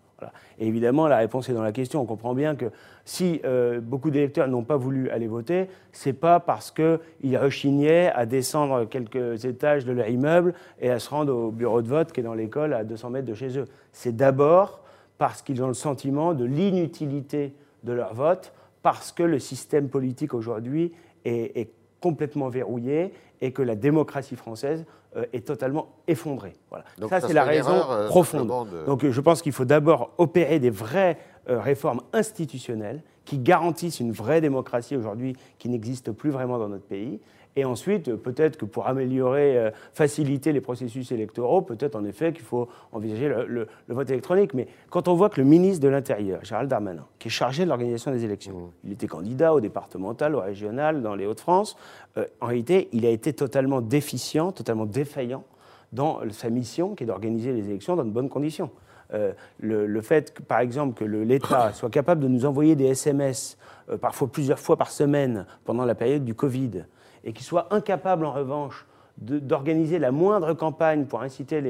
Et 0.60 0.68
évidemment, 0.68 1.08
la 1.08 1.18
réponse 1.18 1.48
est 1.48 1.54
dans 1.54 1.64
la 1.64 1.72
question. 1.72 2.02
On 2.02 2.06
comprend 2.06 2.34
bien 2.34 2.56
que 2.56 2.66
si 3.06 3.40
euh, 3.46 3.80
beaucoup 3.80 4.10
d'électeurs 4.10 4.50
n'ont 4.50 4.66
pas 4.66 4.76
voulu 4.76 5.10
aller 5.10 5.28
voter, 5.28 5.70
c'est 5.94 6.12
pas 6.12 6.42
parce 6.42 6.72
qu'ils 6.72 7.38
rechignaient 7.38 8.12
à 8.14 8.26
descendre 8.26 8.84
quelques 8.84 9.46
étages 9.46 9.86
de 9.86 9.94
leur 9.94 10.10
immeuble 10.10 10.54
et 10.82 10.90
à 10.90 11.00
se 11.00 11.10
rendre 11.10 11.34
au 11.34 11.52
bureau 11.52 11.82
de 11.82 11.88
vote 11.88 12.12
qui 12.12 12.20
est 12.20 12.24
dans 12.24 12.34
l'école 12.34 12.74
à 12.74 12.84
200 12.84 13.12
mètres 13.12 13.28
de 13.28 13.34
chez 13.34 13.58
eux. 13.58 13.66
C'est 13.94 14.16
d'abord 14.16 14.82
parce 15.18 15.42
qu'ils 15.42 15.64
ont 15.64 15.68
le 15.68 15.74
sentiment 15.74 16.34
de 16.34 16.44
l'inutilité 16.44 17.54
de 17.84 17.94
leur 17.94 18.14
vote 18.14 18.54
parce 18.82 19.12
que 19.12 19.24
le 19.24 19.40
système 19.40 19.90
politique 19.90 20.34
aujourd'hui 20.34 20.94
est, 21.26 21.70
complètement 22.02 22.48
verrouillé 22.48 23.12
et 23.42 23.52
que 23.52 23.62
la 23.62 23.76
démocratie 23.76 24.38
française 24.38 24.86
euh, 25.18 25.26
est 25.34 25.46
totalement 25.46 25.90
effondrée. 26.08 26.54
Voilà. 26.70 26.86
ça, 27.10 27.20
c'est 27.20 27.34
la 27.34 27.44
raison 27.44 27.92
euh, 27.92 28.08
profonde. 28.08 28.50
Donc 28.86 29.06
je 29.06 29.20
pense 29.20 29.42
qu'il 29.42 29.52
faut 29.52 29.66
d'abord 29.66 30.14
opérer 30.18 30.60
des 30.60 30.70
vraies 30.70 31.18
euh, 31.50 31.60
réformes 31.60 32.00
institutionnelles 32.14 33.04
qui 33.26 33.38
garantissent 33.38 34.00
une 34.00 34.14
vraie 34.14 34.40
démocratie 34.40 34.96
aujourd'hui 34.96 35.36
qui 35.58 35.68
n'existe 35.68 36.14
plus 36.14 36.30
vraiment 36.30 36.58
dans 36.58 36.70
notre 36.70 36.86
pays. 36.86 37.20
Et 37.60 37.66
ensuite, 37.66 38.16
peut-être 38.16 38.56
que 38.56 38.64
pour 38.64 38.88
améliorer, 38.88 39.58
euh, 39.58 39.72
faciliter 39.92 40.54
les 40.54 40.62
processus 40.62 41.12
électoraux, 41.12 41.62
peut-être 41.62 41.98
en 41.98 42.06
effet 42.06 42.32
qu'il 42.32 42.46
faut 42.46 42.70
envisager 42.94 43.28
le, 43.28 43.68
vote 43.90 44.10
électronique. 44.10 44.54
Mais 44.54 44.70
quand 44.90 45.10
on 45.10 45.14
voit 45.14 45.30
que 45.30 45.42
le 45.42 45.46
ministre 45.46 45.84
de 45.84 45.90
l'Intérieur, 45.90 46.42
Gérald 46.46 46.70
Darmanin, 46.70 47.06
qui 47.20 47.28
est 47.28 47.32
chargé 47.32 47.66
de 47.66 47.68
l'organisation 47.68 48.12
des 48.12 48.24
élections, 48.24 48.54
mmh. 48.54 48.72
il 48.86 48.92
était 48.94 49.08
candidat 49.08 49.54
au 49.54 49.60
départemental, 49.60 50.36
au 50.36 50.40
régional, 50.40 51.02
dans 51.02 51.16
les 51.16 51.26
Hauts-de-France, 51.26 51.76
euh, 52.18 52.26
en 52.40 52.46
réalité, 52.46 52.88
il 52.94 53.06
a 53.06 53.10
été 53.10 53.34
totalement 53.34 53.82
déficient, 53.82 54.54
totalement 54.54 54.86
défaillant 54.86 55.44
dans 55.92 56.22
sa 56.32 56.50
mission 56.50 56.96
qui 56.96 57.04
est 57.04 57.08
d'organiser 57.08 57.52
les 57.52 57.66
élections 57.68 57.98
dans 57.98 58.06
de 58.06 58.12
bonnes 58.12 58.30
conditions. 58.30 58.72
Euh, 59.14 59.34
le, 59.60 60.02
fait, 60.02 60.34
que, 60.34 60.42
par 60.42 60.60
exemple, 60.60 60.94
que 60.98 61.04
l'État 61.04 61.74
soit 61.74 61.90
capable 61.90 62.22
de 62.22 62.30
nous 62.30 62.46
envoyer 62.46 62.78
des 62.78 62.86
SMS, 62.86 63.58
parfois 64.00 64.30
plusieurs 64.30 64.60
fois 64.60 64.78
par 64.78 64.92
semaine, 64.92 65.46
pendant 65.66 65.84
la 65.84 65.96
période 65.96 66.24
du 66.24 66.36
Covid, 66.36 66.86
et 67.24 67.34
qui 67.34 67.44
soit 67.44 67.74
incapable 67.74 68.26
en 68.26 68.32
revanche 68.32 68.86
d'organiser 69.18 70.00
la 70.00 70.12
moindre 70.12 70.54
campagne 70.54 71.06
pour 71.06 71.22
inciter 71.22 71.62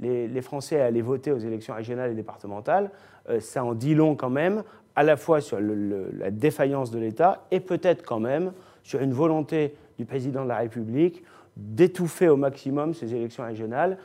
les, 0.00 0.40
Français 0.42 0.80
à 0.80 0.86
aller 0.86 1.02
voter 1.02 1.32
aux 1.32 1.38
élections 1.38 1.74
régionales 1.74 2.12
et 2.12 2.14
départementales, 2.14 2.90
euh, 3.28 3.40
ça 3.40 3.64
en 3.64 3.74
dit 3.74 3.94
long 3.94 4.14
quand 4.14 4.30
même, 4.30 4.62
à 4.94 5.02
la 5.02 5.16
fois 5.16 5.40
sur 5.40 5.58
la 5.60 6.30
défaillance 6.30 6.90
de 6.90 6.98
l'État 6.98 7.46
et 7.50 7.60
peut-être 7.60 8.04
quand 8.04 8.20
même 8.20 8.52
sur 8.82 9.00
une 9.00 9.12
volonté 9.12 9.74
du 9.98 10.04
président 10.04 10.44
de 10.44 10.48
la 10.48 10.58
République 10.58 11.24
d'étouffer 11.56 12.28
au 12.28 12.36
maximum 12.36 12.94
ces 12.94 13.14
élections 13.14 13.44
régionales 13.44 13.98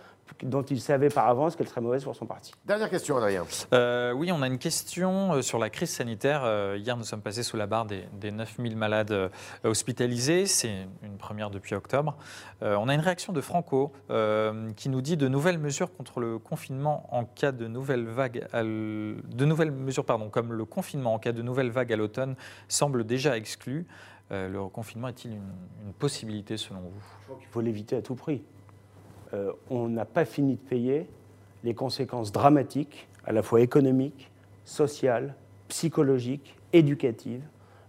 dont 0.43 0.63
il 0.63 0.81
savait 0.81 1.09
par 1.09 1.27
avance 1.27 1.55
qu'elle 1.55 1.67
serait 1.67 1.81
mauvaise 1.81 2.03
pour 2.03 2.15
son 2.15 2.25
parti. 2.25 2.53
Dernière 2.65 2.89
question, 2.89 3.17
Adrien. 3.17 3.45
Euh, 3.73 4.11
oui, 4.11 4.31
on 4.31 4.41
a 4.41 4.47
une 4.47 4.57
question 4.57 5.33
euh, 5.33 5.41
sur 5.41 5.59
la 5.59 5.69
crise 5.69 5.89
sanitaire. 5.89 6.41
Euh, 6.43 6.77
hier, 6.79 6.97
nous 6.97 7.03
sommes 7.03 7.21
passés 7.21 7.43
sous 7.43 7.57
la 7.57 7.67
barre 7.67 7.85
des, 7.85 8.03
des 8.13 8.31
9000 8.31 8.75
malades 8.75 9.31
hospitalisés. 9.63 10.45
C'est 10.45 10.87
une 11.03 11.17
première 11.17 11.49
depuis 11.49 11.75
octobre. 11.75 12.17
on 12.61 12.89
a 12.89 12.93
une 12.93 13.01
réaction 13.01 13.33
de 13.33 13.41
Franco 13.41 13.91
qui 14.75 14.89
nous 14.89 15.01
dit 15.01 15.17
de 15.17 15.27
nouvelles 15.27 15.57
mesures 15.57 15.93
contre 15.93 16.19
le 16.19 16.39
confinement 16.39 17.07
en 17.11 17.25
cas 17.25 17.51
de 17.51 17.67
nouvelles 17.67 18.07
vagues, 18.07 18.47
de 18.53 19.45
nouvelles 19.45 19.71
mesures 19.71 20.05
pardon, 20.05 20.29
comme 20.29 20.53
le 20.53 20.65
confinement 20.65 21.13
en 21.13 21.19
cas 21.19 21.31
de 21.31 21.41
nouvelles 21.41 21.71
vagues 21.71 21.93
à 21.93 21.95
l'automne 21.95 22.35
semblent 22.67 23.05
déjà 23.05 23.37
exclues. 23.37 23.85
le 24.31 24.57
reconfinement 24.59 25.07
est-il 25.07 25.31
une, 25.31 25.53
une 25.85 25.93
possibilité 25.93 26.57
selon 26.57 26.81
vous? 26.81 27.01
Je 27.21 27.25
crois 27.25 27.37
qu'il 27.37 27.47
faut 27.47 27.61
l'éviter 27.61 27.95
à 27.95 28.01
tout 28.01 28.15
prix. 28.15 28.43
Euh, 29.33 29.51
on 29.69 29.89
n'a 29.89 30.05
pas 30.05 30.25
fini 30.25 30.55
de 30.55 30.59
payer 30.59 31.07
les 31.63 31.73
conséquences 31.73 32.31
dramatiques, 32.31 33.07
à 33.25 33.31
la 33.31 33.41
fois 33.41 33.61
économiques, 33.61 34.31
sociales, 34.63 35.33
psychologiques, 35.67 36.55
éducatives, 36.73 37.43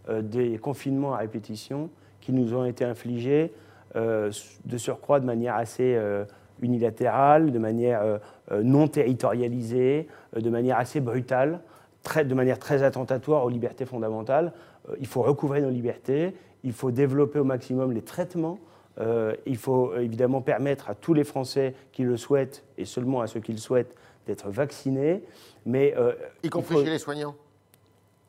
euh, 0.09 0.23
des 0.23 0.59
confinements 0.59 1.15
à 1.15 1.19
répétition 1.19 1.91
qui 2.21 2.33
nous 2.33 2.55
ont 2.55 2.65
été 2.65 2.85
infligés 2.85 3.53
euh, 3.97 4.33
de 4.65 4.79
surcroît 4.79 5.21
de 5.21 5.27
manière 5.27 5.55
assez 5.55 5.99
unilatérale, 6.61 7.53
de 7.53 7.59
manière 7.59 8.03
non 8.51 8.89
territorialisée, 8.89 10.09
de 10.37 10.51
manière 10.51 10.77
assez 10.77 11.01
brutale, 11.01 11.61
de 12.17 12.35
manière 12.35 12.59
très 12.59 12.83
attentatoire 12.83 13.45
aux 13.45 13.49
libertés 13.49 13.87
fondamentales. 13.87 14.53
il 14.99 15.07
faut 15.07 15.23
recouvrer 15.23 15.61
nos 15.61 15.71
libertés, 15.71 16.35
il 16.65 16.73
faut 16.73 16.91
développer 16.91 17.39
au 17.39 17.45
maximum 17.45 17.93
les 17.93 18.03
traitements 18.03 18.59
euh, 19.01 19.35
il 19.47 19.57
faut 19.57 19.93
euh, 19.93 20.01
évidemment 20.01 20.41
permettre 20.41 20.91
à 20.91 20.95
tous 20.95 21.15
les 21.15 21.25
Français 21.25 21.75
qui 21.93 22.03
le 22.03 22.17
souhaitent, 22.17 22.65
et 22.77 22.85
seulement 22.85 23.21
à 23.21 23.27
ceux 23.27 23.41
qui 23.41 23.53
le 23.53 23.59
souhaitent, 23.59 23.95
d'être 24.27 24.51
vaccinés. 24.51 25.23
Mais, 25.67 25.95
euh, 25.97 26.13
y 26.43 26.49
compris 26.49 26.85
chez 26.85 26.91
les 26.91 26.99
soignants 26.99 27.35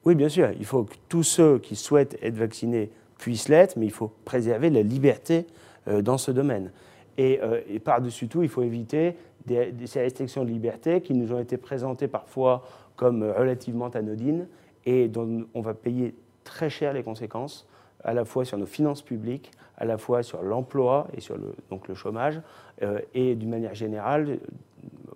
Oui, 0.05 0.15
bien 0.15 0.29
sûr. 0.29 0.51
Il 0.59 0.65
faut 0.65 0.83
que 0.83 0.95
tous 1.07 1.23
ceux 1.23 1.59
qui 1.59 1.75
souhaitent 1.75 2.17
être 2.21 2.35
vaccinés 2.35 2.91
puissent 3.17 3.49
l'être, 3.49 3.77
mais 3.77 3.85
il 3.85 3.91
faut 3.91 4.11
préserver 4.25 4.69
la 4.69 4.81
liberté 4.81 5.45
dans 5.87 6.17
ce 6.17 6.31
domaine. 6.31 6.71
Et, 7.17 7.41
par-dessus 7.83 8.29
tout, 8.29 8.43
il 8.43 8.49
faut 8.49 8.61
éviter 8.61 9.15
ces 9.85 9.99
restrictions 9.99 10.45
de 10.45 10.49
liberté 10.49 11.01
qui 11.01 11.13
nous 11.13 11.33
ont 11.33 11.39
été 11.39 11.57
présentées 11.57 12.07
parfois 12.07 12.63
comme 12.95 13.23
relativement 13.23 13.87
anodines 13.87 14.47
et 14.85 15.09
dont 15.09 15.45
on 15.53 15.59
va 15.59 15.73
payer 15.73 16.15
très 16.45 16.69
cher 16.69 16.93
les 16.93 17.03
conséquences 17.03 17.67
à 18.03 18.13
la 18.13 18.25
fois 18.25 18.45
sur 18.45 18.57
nos 18.57 18.65
finances 18.65 19.01
publiques, 19.01 19.51
à 19.77 19.85
la 19.85 19.97
fois 19.97 20.23
sur 20.23 20.41
l'emploi 20.43 21.07
et 21.15 21.21
sur 21.21 21.37
le, 21.37 21.55
donc 21.69 21.87
le 21.87 21.95
chômage, 21.95 22.41
euh, 22.81 22.99
et 23.13 23.35
d'une 23.35 23.49
manière 23.49 23.75
générale, 23.75 24.39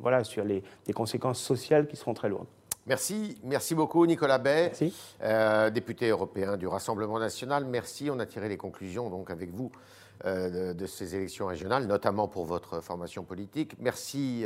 euh, 0.06 0.24
sur 0.24 0.44
les, 0.44 0.64
conséquences 0.94 1.40
sociales 1.40 1.88
qui 1.88 1.96
seront 1.96 2.14
très 2.14 2.30
lourdes. 2.30 2.48
Merci, 2.86 3.38
merci 3.44 3.76
beaucoup 3.76 4.06
Nicolas 4.06 4.40
Bay, 4.40 4.72
euh, 5.22 5.70
député 5.70 6.10
européen 6.10 6.58
du 6.58 6.68
Rassemblement 6.68 7.18
national. 7.18 7.64
Merci, 7.66 8.10
on 8.12 8.20
a 8.20 8.26
tiré 8.26 8.50
les 8.50 8.58
conclusions 8.58 9.10
donc 9.10 9.30
avec 9.30 9.52
vous 9.52 9.72
de, 10.26 10.86
ces 10.86 11.16
élections 11.16 11.48
régionales, 11.48 11.86
notamment 11.86 12.30
pour 12.30 12.46
votre 12.46 12.82
formation 12.82 13.24
politique. 13.24 13.76
Merci 13.80 14.46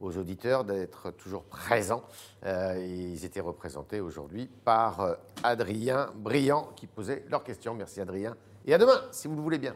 aux 0.00 0.18
auditeurs 0.18 0.64
d'être 0.64 1.10
toujours 1.12 1.44
présents. 1.44 2.02
ils 2.44 3.24
étaient 3.24 3.40
représentés 3.40 4.00
aujourd'hui 4.00 4.50
par 4.64 5.16
Adrien 5.42 6.10
Briand 6.16 6.68
qui 6.76 6.86
posait 6.86 7.24
leurs 7.30 7.44
questions. 7.44 7.74
Merci 7.74 8.02
Adrien. 8.02 8.36
Et 8.66 8.74
à 8.74 8.78
demain, 8.78 9.00
si 9.10 9.26
vous 9.26 9.36
le 9.36 9.42
voulez 9.42 9.58
bien. 9.58 9.74